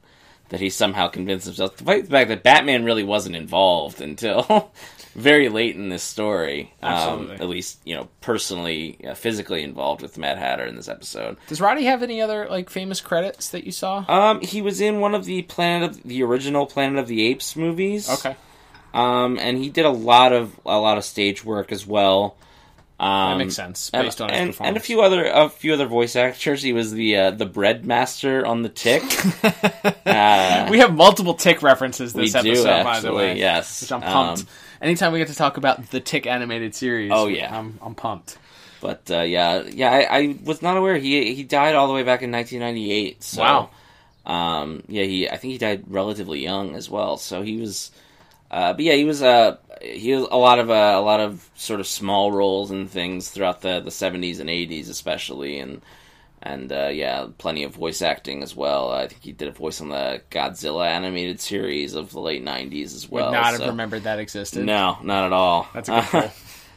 that 0.49 0.59
he 0.61 0.69
somehow 0.69 1.07
convinced 1.09 1.45
himself. 1.45 1.75
Despite 1.75 2.05
the 2.05 2.09
fact 2.11 2.29
that 2.29 2.43
Batman 2.43 2.85
really 2.85 3.03
wasn't 3.03 3.35
involved 3.35 3.99
until 4.01 4.71
very 5.15 5.47
late 5.49 5.75
in 5.75 5.89
this 5.89 6.01
story. 6.03 6.73
Um, 6.81 6.93
Absolutely. 6.93 7.35
at 7.35 7.49
least 7.49 7.79
you 7.83 7.95
know 7.95 8.07
personally, 8.21 8.97
uh, 9.07 9.13
physically 9.15 9.63
involved 9.63 10.01
with 10.01 10.17
Mad 10.17 10.37
Hatter 10.37 10.65
in 10.65 10.75
this 10.75 10.87
episode. 10.87 11.37
Does 11.47 11.59
Roddy 11.61 11.83
have 11.85 12.03
any 12.03 12.21
other 12.21 12.47
like 12.49 12.69
famous 12.69 13.01
credits 13.01 13.49
that 13.49 13.63
you 13.65 13.71
saw? 13.71 14.05
Um, 14.07 14.41
he 14.41 14.61
was 14.61 14.79
in 14.81 14.99
one 15.01 15.15
of 15.15 15.25
the 15.25 15.41
Planet 15.43 15.89
of 15.91 16.03
the 16.03 16.23
original 16.23 16.65
Planet 16.65 16.99
of 16.99 17.07
the 17.07 17.25
Apes 17.27 17.55
movies. 17.55 18.09
okay, 18.09 18.35
Um, 18.93 19.37
and 19.39 19.57
he 19.57 19.69
did 19.69 19.85
a 19.85 19.91
lot 19.91 20.31
of 20.33 20.59
a 20.65 20.79
lot 20.79 20.97
of 20.97 21.03
stage 21.05 21.43
work 21.43 21.71
as 21.71 21.85
well. 21.85 22.37
Um, 23.01 23.31
that 23.31 23.37
makes 23.45 23.55
sense 23.55 23.89
and- 23.93 24.05
based 24.05 24.19
on 24.19 24.27
his 24.29 24.37
and, 24.37 24.49
performance. 24.49 24.67
and 24.67 24.77
a 24.77 24.79
few 24.81 25.01
other 25.01 25.25
a 25.25 25.47
few 25.49 25.73
other 25.73 25.85
voice 25.85 26.15
actors. 26.17 26.61
He 26.61 26.73
was 26.73 26.91
the 26.91 27.15
uh, 27.15 27.31
the 27.31 27.45
bread 27.45 27.85
master 27.85 28.45
on 28.45 28.61
the 28.61 28.67
Tick. 28.69 29.03
uh, 30.05 30.67
we 30.69 30.79
have 30.79 30.93
multiple 30.95 31.33
tick 31.33 31.61
references 31.61 32.13
this 32.13 32.33
We 32.35 32.41
do, 32.41 32.49
episode, 32.51 32.83
by 32.83 32.99
the 32.99 33.13
way. 33.13 33.37
yes. 33.37 33.81
which 33.81 33.91
I'm 33.91 34.01
pumped. 34.01 34.41
Um, 34.41 34.47
Anytime 34.81 35.11
we 35.11 35.19
get 35.19 35.27
to 35.27 35.35
talk 35.35 35.57
about 35.57 35.89
the 35.91 35.99
Tick 35.99 36.25
animated 36.25 36.73
series, 36.73 37.11
Oh, 37.13 37.27
yeah. 37.27 37.57
I'm 37.57 37.77
I'm 37.81 37.95
pumped. 37.95 38.37
but 38.81 39.09
uh, 39.11 39.21
yeah, 39.21 39.63
yeah, 39.63 39.91
I, 39.91 40.17
I 40.19 40.35
was 40.43 40.61
not 40.61 40.77
aware 40.77 40.97
he 40.97 41.33
he 41.35 41.43
died 41.43 41.75
all 41.75 41.87
the 41.87 41.93
way 41.93 42.03
back 42.03 42.21
in 42.21 42.31
1998. 42.31 43.23
So, 43.23 43.41
Wow. 43.41 43.69
Um, 44.25 44.83
yeah, 44.87 45.03
he 45.03 45.29
I 45.29 45.37
think 45.37 45.51
he 45.53 45.57
died 45.57 45.85
relatively 45.87 46.39
young 46.41 46.75
as 46.75 46.89
well. 46.89 47.17
So 47.17 47.41
he 47.41 47.57
was, 47.57 47.91
uh, 48.51 48.73
but 48.73 48.83
yeah, 48.85 48.93
he 48.93 49.03
was 49.05 49.21
uh, 49.23 49.57
he 49.81 50.13
was 50.13 50.27
a 50.29 50.37
lot 50.37 50.59
of 50.59 50.69
uh, 50.69 50.93
a 50.95 51.01
lot 51.01 51.19
of 51.19 51.49
sort 51.55 51.79
of 51.79 51.87
small 51.87 52.31
roles 52.31 52.71
and 52.71 52.89
things 52.89 53.29
throughout 53.29 53.61
the 53.61 53.79
the 53.79 53.89
70s 53.89 54.39
and 54.39 54.49
80s 54.49 54.89
especially, 54.89 55.59
and 55.59 55.81
and 56.41 56.71
uh, 56.71 56.87
yeah, 56.87 57.27
plenty 57.37 57.63
of 57.63 57.73
voice 57.73 58.01
acting 58.01 58.43
as 58.43 58.55
well. 58.55 58.91
I 58.91 59.07
think 59.07 59.21
he 59.21 59.31
did 59.31 59.47
a 59.47 59.51
voice 59.51 59.81
on 59.81 59.89
the 59.89 60.21
Godzilla 60.31 60.87
animated 60.87 61.39
series 61.39 61.95
of 61.95 62.11
the 62.11 62.19
late 62.21 62.43
90s 62.43 62.95
as 62.95 63.09
well 63.09 63.27
Would 63.27 63.33
not 63.33 63.53
have 63.53 63.67
remembered 63.67 64.03
that 64.03 64.19
existed. 64.19 64.65
No, 64.65 64.97
not 65.03 65.25
at 65.25 65.33
all. 65.33 65.67
That's 65.73 65.89
a 65.89 65.93
good 65.93 66.03
pull. 66.09 66.31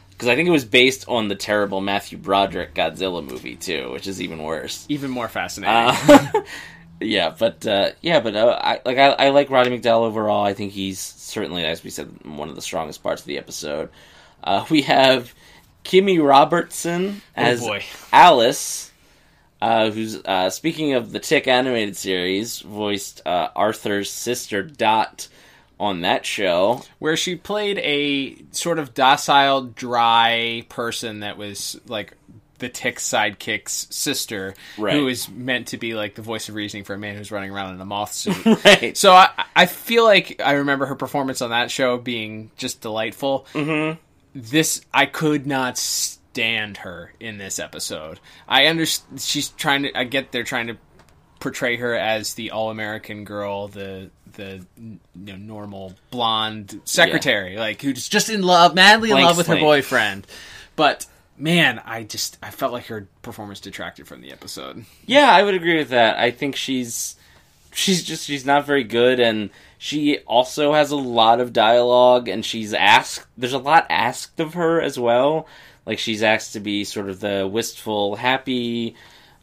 Because 0.09 0.27
I 0.27 0.35
think 0.35 0.47
it 0.47 0.51
was 0.51 0.65
based 0.65 1.05
on 1.07 1.27
the 1.27 1.35
terrible 1.35 1.81
Matthew 1.81 2.17
Broderick 2.17 2.75
Godzilla 2.75 3.25
movie 3.25 3.55
too, 3.55 3.91
which 3.91 4.07
is 4.07 4.21
even 4.21 4.43
worse. 4.43 4.85
Even 4.89 5.09
more 5.09 5.27
fascinating. 5.27 5.75
Uh, 5.75 6.31
yeah, 7.05 7.33
but 7.37 7.65
uh, 7.65 7.91
yeah, 8.01 8.19
but 8.19 8.35
uh, 8.35 8.59
I 8.61 8.81
like 8.85 8.97
I, 8.97 9.09
I 9.11 9.29
like 9.29 9.49
Roddy 9.49 9.69
McDowall 9.77 10.01
overall. 10.03 10.43
I 10.43 10.53
think 10.53 10.71
he's 10.73 10.99
certainly, 10.99 11.65
as 11.65 11.83
we 11.83 11.89
said, 11.89 12.09
one 12.25 12.49
of 12.49 12.55
the 12.55 12.61
strongest 12.61 13.03
parts 13.03 13.21
of 13.21 13.27
the 13.27 13.37
episode. 13.37 13.89
Uh, 14.43 14.65
we 14.69 14.81
have 14.83 15.33
Kimmy 15.83 16.25
Robertson 16.25 17.21
as 17.35 17.63
Oh. 17.63 17.79
Alice, 18.11 18.91
uh, 19.61 19.89
who's 19.91 20.17
uh, 20.23 20.49
speaking 20.49 20.93
of 20.93 21.11
the 21.11 21.19
Tick 21.19 21.47
animated 21.47 21.95
series, 21.95 22.59
voiced 22.59 23.21
uh, 23.25 23.49
Arthur's 23.55 24.09
sister 24.09 24.63
Dot 24.63 25.27
on 25.79 26.01
that 26.01 26.25
show. 26.25 26.83
Where 26.99 27.17
she 27.17 27.35
played 27.35 27.77
a 27.79 28.37
sort 28.51 28.79
of 28.79 28.93
docile, 28.93 29.61
dry 29.63 30.65
person 30.69 31.21
that 31.21 31.37
was 31.37 31.79
like 31.87 32.13
the 32.63 32.69
Tick 32.69 32.97
sidekick's 32.97 33.87
sister, 33.91 34.55
Right. 34.77 34.95
who 34.95 35.07
is 35.07 35.29
meant 35.29 35.67
to 35.67 35.77
be 35.77 35.93
like 35.93 36.15
the 36.15 36.21
voice 36.23 36.49
of 36.49 36.55
reasoning 36.55 36.83
for 36.83 36.95
a 36.95 36.97
man 36.97 37.15
who's 37.15 37.31
running 37.31 37.51
around 37.51 37.75
in 37.75 37.81
a 37.81 37.85
moth 37.85 38.13
suit. 38.13 38.43
Right. 38.65 38.97
So 38.97 39.11
I, 39.13 39.29
I 39.55 39.65
feel 39.67 40.03
like 40.03 40.41
I 40.43 40.53
remember 40.53 40.85
her 40.87 40.95
performance 40.95 41.41
on 41.41 41.51
that 41.51 41.69
show 41.69 41.97
being 41.97 42.49
just 42.57 42.81
delightful. 42.81 43.45
Mm-hmm. 43.53 43.99
This 44.35 44.81
I 44.93 45.05
could 45.05 45.45
not 45.45 45.77
stand 45.77 46.77
her 46.77 47.13
in 47.19 47.37
this 47.37 47.59
episode. 47.59 48.19
I 48.47 48.65
understand 48.65 49.21
she's 49.21 49.49
trying 49.49 49.83
to. 49.83 49.95
I 49.95 50.05
get 50.05 50.31
they're 50.31 50.43
trying 50.43 50.67
to 50.67 50.77
portray 51.39 51.75
her 51.77 51.93
as 51.93 52.33
the 52.33 52.49
all 52.51 52.71
American 52.71 53.25
girl, 53.25 53.67
the 53.67 54.09
the 54.33 54.65
you 54.81 54.97
know, 55.13 55.35
normal 55.35 55.93
blonde 56.09 56.81
secretary, 56.85 57.57
like 57.57 57.81
who's 57.83 58.09
just 58.09 58.29
in 58.29 58.41
love, 58.41 58.73
madly 58.73 59.09
in 59.11 59.15
Blank 59.15 59.27
love 59.27 59.37
with 59.37 59.45
her 59.47 59.59
boyfriend. 59.59 60.25
But 60.75 61.05
man, 61.37 61.81
I 61.85 62.03
just 62.03 62.37
I 62.41 62.51
felt 62.51 62.73
like 62.73 62.87
her 62.87 63.07
performance 63.21 63.59
detracted 63.59 64.07
from 64.07 64.21
the 64.21 64.31
episode. 64.31 64.85
Yeah, 65.05 65.29
I 65.31 65.43
would 65.43 65.55
agree 65.55 65.77
with 65.77 65.89
that. 65.89 66.17
I 66.17 66.31
think 66.31 66.55
she's 66.55 67.15
she's 67.71 68.03
just 68.03 68.25
she's 68.25 68.45
not 68.45 68.65
very 68.65 68.83
good 68.83 69.19
and 69.19 69.49
she 69.79 70.19
also 70.19 70.73
has 70.73 70.91
a 70.91 70.95
lot 70.95 71.39
of 71.39 71.51
dialogue 71.51 72.27
and 72.27 72.45
she's 72.45 72.71
asked 72.71 73.25
there's 73.35 73.53
a 73.53 73.57
lot 73.57 73.87
asked 73.89 74.39
of 74.39 74.53
her 74.53 74.81
as 74.81 74.99
well. 74.99 75.47
Like 75.85 75.99
she's 75.99 76.23
asked 76.23 76.53
to 76.53 76.59
be 76.59 76.83
sort 76.83 77.09
of 77.09 77.19
the 77.19 77.47
wistful, 77.51 78.15
happy 78.15 78.95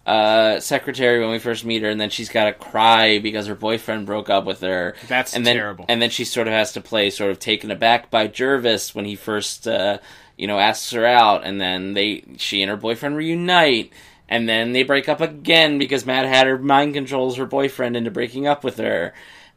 uh, 0.06 0.58
secretary 0.60 1.20
when 1.20 1.30
we 1.30 1.38
first 1.38 1.64
meet 1.64 1.82
her, 1.82 1.88
and 1.88 2.00
then 2.00 2.10
she's 2.10 2.28
got 2.30 2.46
to 2.46 2.52
cry 2.52 3.18
because 3.18 3.46
her 3.46 3.54
boyfriend 3.54 4.06
broke 4.06 4.30
up 4.30 4.44
with 4.44 4.60
her. 4.60 4.94
That's 5.08 5.36
and 5.36 5.46
then, 5.46 5.56
terrible. 5.56 5.84
And 5.88 6.00
then 6.00 6.10
she 6.10 6.24
sort 6.24 6.48
of 6.48 6.52
has 6.52 6.72
to 6.72 6.80
play 6.80 7.10
sort 7.10 7.30
of 7.30 7.38
taken 7.38 7.70
aback 7.70 8.10
by 8.10 8.26
Jervis 8.26 8.94
when 8.94 9.04
he 9.04 9.14
first, 9.14 9.68
uh, 9.68 9.98
you 10.40 10.46
know, 10.46 10.58
asks 10.58 10.90
her 10.92 11.04
out, 11.04 11.44
and 11.44 11.60
then 11.60 11.92
they 11.92 12.24
she 12.38 12.62
and 12.62 12.70
her 12.70 12.76
boyfriend 12.78 13.14
reunite, 13.14 13.92
and 14.26 14.48
then 14.48 14.72
they 14.72 14.82
break 14.82 15.06
up 15.06 15.20
again 15.20 15.76
because 15.76 16.06
Mad 16.06 16.24
Hatter 16.24 16.56
mind 16.56 16.94
controls 16.94 17.36
her 17.36 17.44
boyfriend 17.44 17.94
into 17.94 18.10
breaking 18.10 18.46
up 18.46 18.64
with 18.64 18.78
her, 18.78 19.12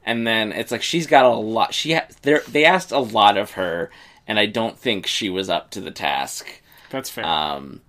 and 0.06 0.28
then 0.28 0.52
it's 0.52 0.74
like 0.74 0.84
she's 0.84 1.08
got 1.08 1.24
a 1.24 1.30
lot. 1.30 1.74
She 1.74 1.94
ha- 1.94 2.10
they 2.22 2.66
asked 2.66 2.92
a 2.92 3.00
lot 3.00 3.38
of 3.38 3.52
her, 3.52 3.92
and 4.28 4.38
I 4.38 4.46
don't 4.46 4.78
think 4.78 5.08
she 5.08 5.30
was 5.30 5.50
up 5.50 5.72
to 5.72 5.80
the 5.80 5.90
task. 5.90 6.62
That's 6.90 7.10
fair. 7.10 7.26
Um, 7.26 7.80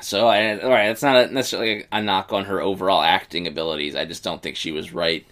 so, 0.00 0.26
I, 0.26 0.58
all 0.58 0.70
right, 0.70 0.90
it's 0.90 1.04
not 1.04 1.30
necessarily 1.30 1.84
a 1.92 2.02
knock 2.02 2.32
on 2.32 2.46
her 2.46 2.60
overall 2.60 3.02
acting 3.02 3.46
abilities. 3.46 3.94
I 3.94 4.04
just 4.04 4.24
don't 4.24 4.42
think 4.42 4.56
she 4.56 4.72
was 4.72 4.92
right 4.92 5.24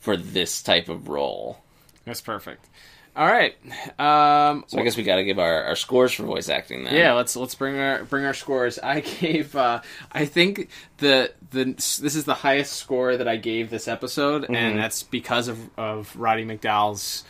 for 0.00 0.18
this 0.18 0.62
type 0.62 0.90
of 0.90 1.08
role. 1.08 1.62
That's 2.04 2.20
perfect. 2.20 2.68
All 3.14 3.26
right. 3.26 3.54
Um, 3.98 4.64
So 4.68 4.78
I 4.78 4.84
guess 4.84 4.96
we 4.96 5.02
got 5.02 5.16
to 5.16 5.24
give 5.24 5.38
our, 5.38 5.64
our 5.64 5.76
scores 5.76 6.12
for 6.12 6.22
voice 6.22 6.48
acting 6.48 6.84
then. 6.84 6.94
yeah, 6.94 7.12
let's 7.12 7.36
let's 7.36 7.54
bring 7.54 7.78
our 7.78 8.04
bring 8.04 8.24
our 8.24 8.32
scores. 8.34 8.78
I 8.78 9.00
gave 9.00 9.54
uh, 9.54 9.82
I 10.10 10.24
think 10.24 10.68
the 10.98 11.32
the 11.50 11.64
this 11.74 12.00
is 12.16 12.24
the 12.24 12.34
highest 12.34 12.72
score 12.74 13.16
that 13.18 13.28
I 13.28 13.36
gave 13.36 13.68
this 13.68 13.86
episode, 13.86 14.46
and 14.48 14.78
that's 14.78 15.02
because 15.02 15.48
of 15.48 15.58
of 15.78 16.16
Roddy 16.16 16.44
McDowall's 16.46 17.24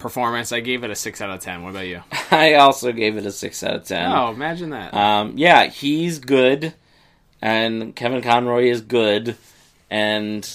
performance. 0.00 0.50
I 0.50 0.58
gave 0.58 0.82
it 0.82 0.90
a 0.90 0.96
six 0.96 1.20
out 1.20 1.30
of 1.30 1.38
ten. 1.38 1.62
What 1.62 1.70
about 1.70 1.86
you? 1.86 2.02
I 2.32 2.54
also 2.54 2.90
gave 2.90 3.16
it 3.16 3.24
a 3.24 3.30
six 3.30 3.62
out 3.62 3.76
of 3.76 3.84
ten. 3.84 4.10
Oh, 4.10 4.30
imagine 4.32 4.70
that. 4.70 4.92
Um, 4.92 5.34
yeah, 5.36 5.66
he's 5.66 6.18
good, 6.18 6.74
and 7.40 7.94
Kevin 7.94 8.22
Conroy 8.22 8.64
is 8.70 8.80
good, 8.80 9.36
and 9.88 10.48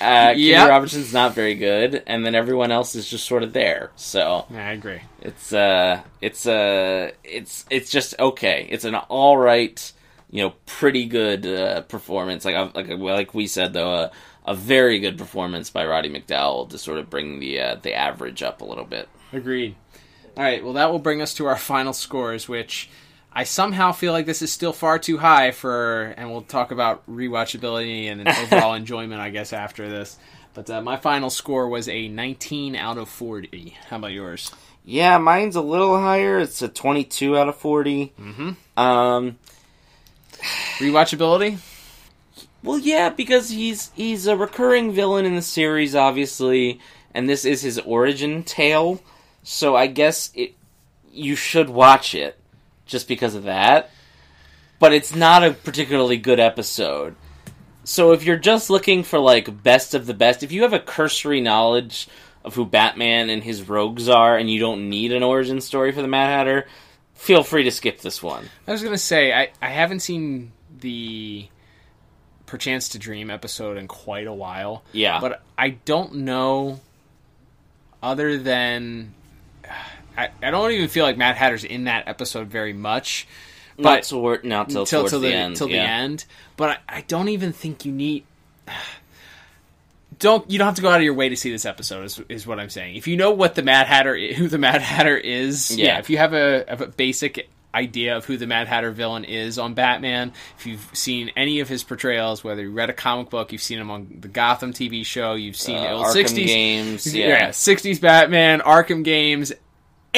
Uh, 0.00 0.32
Yep. 0.36 0.68
Robinson's 0.68 1.12
not 1.12 1.34
very 1.34 1.54
good, 1.54 2.02
and 2.06 2.24
then 2.24 2.34
everyone 2.34 2.70
else 2.70 2.94
is 2.94 3.08
just 3.08 3.26
sort 3.26 3.42
of 3.42 3.52
there. 3.52 3.90
So 3.96 4.46
Yeah, 4.50 4.68
I 4.68 4.72
agree. 4.72 5.00
it's 5.20 5.52
uh, 5.52 6.02
it's 6.20 6.46
uh, 6.46 7.10
it's 7.24 7.64
it's 7.70 7.90
just 7.90 8.18
okay. 8.18 8.66
It's 8.70 8.84
an 8.84 8.94
all 8.94 9.36
right, 9.36 9.92
you 10.30 10.42
know, 10.42 10.54
pretty 10.66 11.06
good 11.06 11.46
uh, 11.46 11.80
performance. 11.82 12.44
Like 12.44 12.74
like 12.74 12.88
like 12.88 13.34
we 13.34 13.46
said 13.46 13.72
though, 13.72 13.92
uh, 13.92 14.10
a 14.46 14.54
very 14.54 14.98
good 15.00 15.18
performance 15.18 15.70
by 15.70 15.84
Roddy 15.84 16.08
McDowall 16.10 16.68
to 16.70 16.78
sort 16.78 16.98
of 16.98 17.10
bring 17.10 17.40
the 17.40 17.60
uh, 17.60 17.74
the 17.82 17.94
average 17.94 18.42
up 18.42 18.60
a 18.60 18.64
little 18.64 18.84
bit. 18.84 19.08
Agreed. 19.32 19.74
All 20.36 20.44
right, 20.44 20.62
well, 20.62 20.74
that 20.74 20.92
will 20.92 21.00
bring 21.00 21.20
us 21.20 21.34
to 21.34 21.46
our 21.46 21.56
final 21.56 21.92
scores, 21.92 22.48
which 22.48 22.88
I 23.32 23.44
somehow 23.44 23.92
feel 23.92 24.12
like 24.12 24.26
this 24.26 24.42
is 24.42 24.52
still 24.52 24.72
far 24.72 24.98
too 24.98 25.18
high 25.18 25.50
for, 25.50 26.14
and 26.16 26.30
we'll 26.30 26.42
talk 26.42 26.70
about 26.70 27.06
rewatchability 27.08 28.10
and 28.10 28.26
overall 28.28 28.74
enjoyment, 28.74 29.20
I 29.20 29.30
guess, 29.30 29.52
after 29.52 29.88
this. 29.88 30.18
But 30.54 30.70
uh, 30.70 30.80
my 30.80 30.96
final 30.96 31.30
score 31.30 31.68
was 31.68 31.88
a 31.88 32.08
19 32.08 32.74
out 32.74 32.98
of 32.98 33.08
40. 33.08 33.76
How 33.88 33.96
about 33.98 34.12
yours? 34.12 34.50
Yeah, 34.84 35.18
mine's 35.18 35.54
a 35.54 35.60
little 35.60 36.00
higher. 36.00 36.38
It's 36.38 36.62
a 36.62 36.68
22 36.68 37.36
out 37.36 37.48
of 37.48 37.56
40. 37.56 38.12
Mm-hmm. 38.18 38.80
Um, 38.80 39.38
Rewatchability? 40.78 41.58
well, 42.62 42.78
yeah, 42.78 43.10
because 43.10 43.50
he's 43.50 43.90
he's 43.94 44.26
a 44.26 44.36
recurring 44.36 44.92
villain 44.92 45.26
in 45.26 45.36
the 45.36 45.42
series, 45.42 45.94
obviously, 45.94 46.80
and 47.14 47.28
this 47.28 47.44
is 47.44 47.62
his 47.62 47.78
origin 47.80 48.42
tale. 48.42 49.00
So 49.42 49.76
I 49.76 49.86
guess 49.86 50.30
it 50.34 50.54
you 51.12 51.36
should 51.36 51.68
watch 51.68 52.14
it 52.14 52.38
just 52.88 53.06
because 53.06 53.36
of 53.36 53.44
that. 53.44 53.90
But 54.80 54.92
it's 54.92 55.14
not 55.14 55.44
a 55.44 55.52
particularly 55.52 56.16
good 56.16 56.40
episode. 56.40 57.14
So 57.84 58.12
if 58.12 58.24
you're 58.24 58.36
just 58.36 58.70
looking 58.70 59.02
for 59.02 59.18
like 59.18 59.62
best 59.62 59.94
of 59.94 60.06
the 60.06 60.14
best, 60.14 60.42
if 60.42 60.52
you 60.52 60.62
have 60.62 60.72
a 60.72 60.80
cursory 60.80 61.40
knowledge 61.40 62.08
of 62.44 62.54
who 62.54 62.66
Batman 62.66 63.30
and 63.30 63.42
his 63.42 63.68
rogues 63.68 64.08
are 64.08 64.36
and 64.36 64.50
you 64.50 64.60
don't 64.60 64.88
need 64.88 65.12
an 65.12 65.22
origin 65.22 65.60
story 65.60 65.92
for 65.92 66.02
the 66.02 66.08
Mad 66.08 66.26
Hatter, 66.26 66.66
feel 67.14 67.42
free 67.42 67.64
to 67.64 67.70
skip 67.70 68.00
this 68.00 68.22
one. 68.22 68.48
I 68.66 68.72
was 68.72 68.82
going 68.82 68.94
to 68.94 68.98
say, 68.98 69.32
I, 69.32 69.50
I 69.60 69.70
haven't 69.70 70.00
seen 70.00 70.52
the 70.80 71.48
Perchance 72.46 72.90
to 72.90 72.98
Dream 72.98 73.30
episode 73.30 73.76
in 73.76 73.88
quite 73.88 74.26
a 74.26 74.32
while. 74.32 74.84
Yeah. 74.92 75.20
But 75.20 75.42
I 75.56 75.70
don't 75.70 76.16
know, 76.16 76.80
other 78.02 78.38
than. 78.38 79.14
I, 80.18 80.30
I 80.42 80.50
don't 80.50 80.72
even 80.72 80.88
feel 80.88 81.04
like 81.04 81.16
Mad 81.16 81.36
Hatter's 81.36 81.64
in 81.64 81.84
that 81.84 82.08
episode 82.08 82.48
very 82.48 82.72
much. 82.72 83.26
Not 83.78 83.82
But 83.82 84.02
toward, 84.04 84.44
not 84.44 84.68
till, 84.70 84.84
till, 84.84 85.08
till 85.08 85.20
the, 85.20 85.28
the, 85.28 85.34
end. 85.34 85.56
till 85.56 85.70
yeah. 85.70 85.84
the 85.84 85.88
end. 85.88 86.24
But 86.56 86.70
I, 86.88 86.96
I 86.98 87.00
don't 87.02 87.28
even 87.28 87.52
think 87.52 87.84
you 87.84 87.92
need. 87.92 88.24
Don't 90.18 90.50
you 90.50 90.58
don't 90.58 90.66
have 90.66 90.74
to 90.74 90.82
go 90.82 90.88
out 90.88 90.96
of 90.96 91.04
your 91.04 91.14
way 91.14 91.28
to 91.28 91.36
see 91.36 91.52
this 91.52 91.64
episode 91.64 92.02
is, 92.04 92.20
is 92.28 92.44
what 92.44 92.58
I'm 92.58 92.70
saying. 92.70 92.96
If 92.96 93.06
you 93.06 93.16
know 93.16 93.30
what 93.30 93.54
the 93.54 93.62
Mad 93.62 93.86
Hatter 93.86 94.18
who 94.34 94.48
the 94.48 94.58
Mad 94.58 94.82
Hatter 94.82 95.16
is, 95.16 95.76
yeah. 95.76 95.86
Yeah. 95.86 95.98
if 96.00 96.10
you 96.10 96.18
have 96.18 96.32
a, 96.32 96.64
have 96.66 96.80
a 96.80 96.88
basic 96.88 97.48
idea 97.72 98.16
of 98.16 98.24
who 98.24 98.36
the 98.36 98.48
Mad 98.48 98.66
Hatter 98.66 98.90
villain 98.90 99.22
is 99.22 99.60
on 99.60 99.74
Batman, 99.74 100.32
if 100.58 100.66
you've 100.66 100.90
seen 100.92 101.30
any 101.36 101.60
of 101.60 101.68
his 101.68 101.84
portrayals, 101.84 102.42
whether 102.42 102.62
you 102.62 102.72
read 102.72 102.90
a 102.90 102.94
comic 102.94 103.30
book, 103.30 103.52
you've 103.52 103.62
seen 103.62 103.78
him 103.78 103.92
on 103.92 104.08
the 104.20 104.26
Gotham 104.26 104.72
TV 104.72 105.06
show, 105.06 105.34
you've 105.34 105.54
seen 105.56 105.76
Uh, 105.76 105.90
old 105.90 106.06
Arkham 106.06 106.24
60s 106.24 106.46
games, 106.46 107.14
yeah, 107.14 107.28
yeah. 107.28 107.48
60s 107.50 108.00
Batman, 108.00 108.58
Arkham 108.60 109.04
games, 109.04 109.52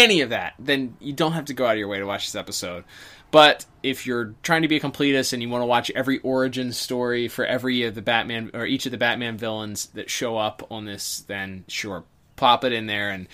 any 0.01 0.23
of 0.23 0.31
that, 0.31 0.55
then 0.59 0.97
you 1.01 1.13
don't 1.13 1.33
have 1.33 1.47
to 1.47 1.55
go 1.55 1.67
out 1.67 1.73
of 1.73 1.79
your 1.79 1.89
way 1.89 1.99
to 1.99 2.07
watch 2.07 2.27
this 2.27 2.35
episode. 2.35 2.85
But 3.31 3.65
if 3.83 4.07
you're 4.07 4.35
trying 4.43 4.63
to 4.63 4.69
be 4.69 4.77
a 4.77 4.81
completist 4.81 5.33
and 5.33 5.41
you 5.43 5.49
want 5.49 5.63
to 5.63 5.67
watch 5.67 5.91
every 5.91 6.19
origin 6.19 6.73
story 6.73 7.29
for 7.29 7.45
every 7.45 7.85
of 7.85 7.95
the 7.95 8.03
Batman 8.03 8.51
or 8.55 8.67
each 8.67 8.87
of 8.87 8.93
the 8.93 8.99
Batman 8.99 9.37
villains 9.37 9.87
that 9.95 10.11
show 10.11 10.37
up 10.37 10.67
on 10.71 10.85
this, 10.85 11.21
then 11.29 11.65
sure, 11.69 12.05
pop 12.37 12.65
it 12.65 12.73
in 12.73 12.87
there 12.87 13.11
and 13.11 13.29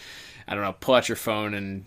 I 0.47 0.55
don't 0.55 0.65
know, 0.65 0.75
pull 0.79 0.97
out 0.97 1.09
your 1.09 1.17
phone 1.17 1.55
and 1.55 1.87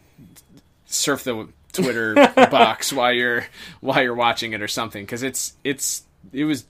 surf 0.86 1.24
the 1.24 1.50
Twitter 1.72 2.16
box 2.36 2.92
while 2.92 3.14
you're 3.14 3.46
while 3.80 4.02
you're 4.02 4.16
watching 4.16 4.54
it 4.54 4.62
or 4.62 4.68
something 4.68 5.04
because 5.04 5.22
it's 5.22 5.54
it's 5.64 6.04
it 6.34 6.46
was 6.46 6.66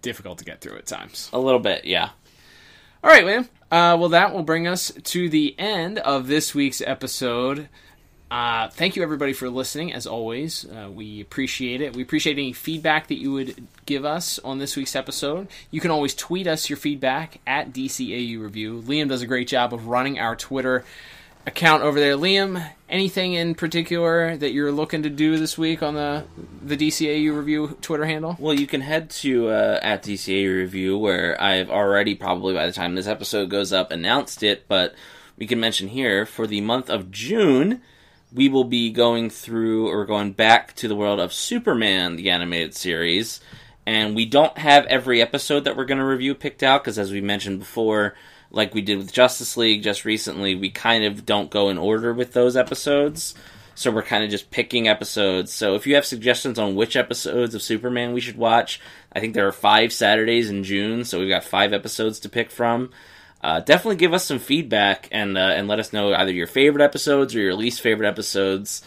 difficult 0.00 0.38
to 0.38 0.44
get 0.44 0.60
through 0.60 0.76
at 0.76 0.86
times. 0.86 1.28
A 1.32 1.38
little 1.38 1.60
bit, 1.60 1.84
yeah. 1.84 2.10
All 3.04 3.10
right, 3.10 3.24
Liam. 3.24 3.48
Uh, 3.70 3.96
well, 3.98 4.10
that 4.10 4.32
will 4.32 4.44
bring 4.44 4.68
us 4.68 4.92
to 4.92 5.28
the 5.28 5.58
end 5.58 5.98
of 5.98 6.28
this 6.28 6.54
week's 6.54 6.80
episode. 6.80 7.68
Uh, 8.30 8.68
thank 8.68 8.94
you, 8.94 9.02
everybody, 9.02 9.32
for 9.32 9.50
listening. 9.50 9.92
As 9.92 10.06
always, 10.06 10.64
uh, 10.64 10.88
we 10.88 11.20
appreciate 11.20 11.80
it. 11.80 11.96
We 11.96 12.02
appreciate 12.02 12.34
any 12.34 12.52
feedback 12.52 13.08
that 13.08 13.20
you 13.20 13.32
would 13.32 13.66
give 13.86 14.04
us 14.04 14.38
on 14.38 14.58
this 14.58 14.76
week's 14.76 14.94
episode. 14.94 15.48
You 15.72 15.80
can 15.80 15.90
always 15.90 16.14
tweet 16.14 16.46
us 16.46 16.70
your 16.70 16.76
feedback 16.76 17.40
at 17.44 17.72
DCAU 17.72 18.40
Review. 18.40 18.80
Liam 18.86 19.08
does 19.08 19.20
a 19.20 19.26
great 19.26 19.48
job 19.48 19.74
of 19.74 19.88
running 19.88 20.20
our 20.20 20.36
Twitter 20.36 20.84
account 21.46 21.82
over 21.82 21.98
there. 21.98 22.16
Liam, 22.16 22.70
anything 22.88 23.32
in 23.32 23.54
particular 23.54 24.36
that 24.36 24.52
you're 24.52 24.72
looking 24.72 25.02
to 25.02 25.10
do 25.10 25.38
this 25.38 25.56
week 25.58 25.82
on 25.82 25.94
the 25.94 26.24
the 26.62 26.76
DCAU 26.76 27.36
Review 27.36 27.76
Twitter 27.80 28.04
handle? 28.04 28.36
Well, 28.38 28.54
you 28.54 28.66
can 28.66 28.80
head 28.80 29.10
to 29.10 29.48
uh, 29.48 29.80
at 29.82 30.02
DCA 30.02 30.54
Review, 30.54 30.96
where 30.98 31.40
I've 31.40 31.70
already 31.70 32.14
probably 32.14 32.54
by 32.54 32.66
the 32.66 32.72
time 32.72 32.94
this 32.94 33.06
episode 33.06 33.50
goes 33.50 33.72
up 33.72 33.90
announced 33.90 34.42
it, 34.42 34.66
but 34.68 34.94
we 35.36 35.46
can 35.46 35.58
mention 35.58 35.88
here 35.88 36.26
for 36.26 36.46
the 36.46 36.60
month 36.60 36.90
of 36.90 37.10
June, 37.10 37.82
we 38.32 38.48
will 38.48 38.64
be 38.64 38.90
going 38.90 39.30
through 39.30 39.88
or 39.88 40.06
going 40.06 40.32
back 40.32 40.74
to 40.76 40.88
the 40.88 40.96
world 40.96 41.20
of 41.20 41.32
Superman, 41.32 42.16
the 42.16 42.30
animated 42.30 42.74
series, 42.74 43.40
and 43.86 44.14
we 44.14 44.24
don't 44.24 44.56
have 44.58 44.86
every 44.86 45.20
episode 45.20 45.64
that 45.64 45.76
we're 45.76 45.84
going 45.84 45.98
to 45.98 46.04
review 46.04 46.34
picked 46.34 46.62
out 46.62 46.84
because, 46.84 46.98
as 46.98 47.10
we 47.10 47.20
mentioned 47.20 47.58
before, 47.58 48.14
like 48.52 48.74
we 48.74 48.82
did 48.82 48.98
with 48.98 49.12
Justice 49.12 49.56
League 49.56 49.82
just 49.82 50.04
recently, 50.04 50.54
we 50.54 50.70
kind 50.70 51.04
of 51.04 51.26
don't 51.26 51.50
go 51.50 51.70
in 51.70 51.78
order 51.78 52.12
with 52.12 52.32
those 52.32 52.56
episodes. 52.56 53.34
So 53.74 53.90
we're 53.90 54.02
kind 54.02 54.22
of 54.22 54.30
just 54.30 54.50
picking 54.50 54.86
episodes. 54.86 55.52
So 55.52 55.74
if 55.74 55.86
you 55.86 55.94
have 55.94 56.04
suggestions 56.04 56.58
on 56.58 56.74
which 56.74 56.94
episodes 56.94 57.54
of 57.54 57.62
Superman 57.62 58.12
we 58.12 58.20
should 58.20 58.36
watch, 58.36 58.80
I 59.12 59.20
think 59.20 59.34
there 59.34 59.48
are 59.48 59.52
five 59.52 59.92
Saturdays 59.92 60.50
in 60.50 60.62
June, 60.62 61.04
so 61.04 61.18
we've 61.18 61.28
got 61.28 61.44
five 61.44 61.72
episodes 61.72 62.20
to 62.20 62.28
pick 62.28 62.50
from. 62.50 62.90
Uh, 63.42 63.60
definitely 63.60 63.96
give 63.96 64.12
us 64.14 64.24
some 64.24 64.38
feedback 64.38 65.08
and 65.10 65.36
uh, 65.36 65.40
and 65.40 65.66
let 65.66 65.80
us 65.80 65.92
know 65.92 66.14
either 66.14 66.30
your 66.30 66.46
favorite 66.46 66.84
episodes 66.84 67.34
or 67.34 67.40
your 67.40 67.54
least 67.54 67.80
favorite 67.80 68.06
episodes 68.06 68.82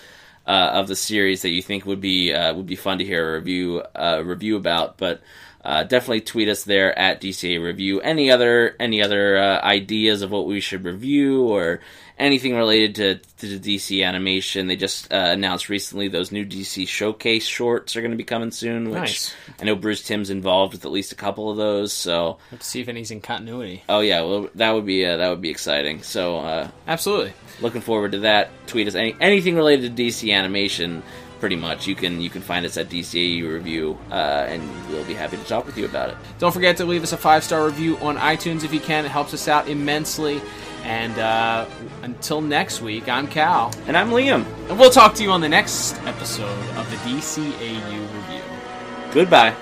uh, 0.47 0.69
of 0.73 0.88
the 0.88 0.95
series 0.95 1.41
that 1.41 1.49
you 1.49 1.62
think 1.62 1.86
would 1.86 1.99
be 1.99 2.34
uh, 2.34 2.54
would 2.54 2.65
be 2.65 2.78
fun 2.78 2.99
to 2.99 3.04
hear 3.04 3.36
a 3.36 3.39
review 3.39 3.84
uh, 3.95 4.21
review 4.23 4.56
about. 4.56 4.97
But 4.97 5.21
uh, 5.65 5.84
definitely 5.84 6.21
tweet 6.21 6.47
us 6.47 6.63
there 6.63 6.97
at 6.97 7.19
DCA 7.21 7.62
Review. 7.62 7.99
Any 7.99 8.30
other 8.32 8.75
any 8.80 9.01
other 9.01 9.38
uh, 9.38 9.62
ideas 9.62 10.21
of 10.21 10.32
what 10.32 10.45
we 10.45 10.60
should 10.60 10.86
review 10.86 11.41
or 11.43 11.80
anything 12.17 12.56
related 12.56 12.95
to, 12.95 13.15
to 13.47 13.58
the 13.60 13.75
DC 13.75 14.06
animation? 14.06 14.67
They 14.67 14.75
just 14.75 15.12
uh, 15.12 15.15
announced 15.15 15.67
recently 15.67 16.08
those 16.08 16.32
new 16.32 16.45
DC 16.45 16.88
Showcase 16.88 17.45
shorts 17.45 17.95
are 17.95 18.01
going 18.01 18.12
to 18.12 18.17
be 18.17 18.23
coming 18.23 18.51
soon. 18.51 18.89
Which 18.91 18.99
Nice. 18.99 19.34
I 19.60 19.63
know 19.65 19.75
Bruce 19.75 20.04
Timm's 20.04 20.30
involved 20.30 20.73
with 20.73 20.86
at 20.86 20.91
least 20.91 21.12
a 21.12 21.15
couple 21.15 21.49
of 21.49 21.58
those. 21.58 21.91
So 21.91 22.38
Let's 22.51 22.67
see 22.67 22.82
if 22.82 22.88
anything's 22.88 23.12
in 23.12 23.21
continuity. 23.21 23.84
oh 23.89 24.01
yeah, 24.01 24.21
well 24.21 24.49
that 24.56 24.71
would 24.71 24.86
be 24.86 25.04
uh, 25.06 25.17
that 25.17 25.30
would 25.30 25.41
be 25.41 25.49
exciting. 25.49 26.04
So 26.04 26.38
uh, 26.38 26.69
Absolutely. 26.88 27.34
looking 27.60 27.82
forward 27.82 28.12
to 28.12 28.19
that. 28.19 28.49
Tweet 28.67 28.88
us 28.88 28.93
any, 28.95 29.15
anything 29.19 29.56
related 29.56 29.95
to 29.97 30.04
DC 30.04 30.32
animation. 30.32 31.01
Pretty 31.39 31.56
much, 31.56 31.86
you 31.86 31.95
can 31.95 32.21
you 32.21 32.30
can 32.30 32.41
find 32.41 32.65
us 32.65 32.78
at 32.78 32.89
DCAU 32.89 33.54
Review, 33.54 33.98
uh, 34.10 34.45
and 34.48 34.63
we'll 34.89 35.04
be 35.06 35.13
happy 35.13 35.38
to 35.38 35.43
talk 35.43 35.65
with 35.65 35.78
you 35.78 35.86
about 35.86 36.10
it. 36.10 36.17
Don't 36.39 36.54
forget 36.54 36.78
to 36.78 36.86
leave 36.86 37.04
us 37.04 37.12
a 37.12 37.17
five 37.17 37.43
star 37.43 37.65
review 37.65 37.98
on 37.98 38.17
iTunes 38.17 38.63
if 38.63 38.74
you 38.74 38.80
can. 38.80 39.06
It 39.06 39.12
helps 39.12 39.34
us 39.34 39.48
out 39.48 39.67
immensely. 39.67 40.41
And 40.84 41.17
uh, 41.17 41.65
until 42.04 42.41
next 42.41 42.80
week, 42.82 43.10
I'm 43.10 43.28
Cal. 43.28 43.74
And 43.88 43.98
I'm 43.98 44.12
Liam. 44.12 44.45
And 44.69 44.80
we'll 44.80 44.91
talk 44.91 45.15
to 45.15 45.24
you 45.24 45.32
on 45.32 45.41
the 45.41 45.50
next 45.50 46.00
episode 46.04 46.60
of 46.78 46.89
the 46.91 46.98
DCAU 46.98 48.13
Review. 48.13 48.41
Goodbye. 49.12 49.56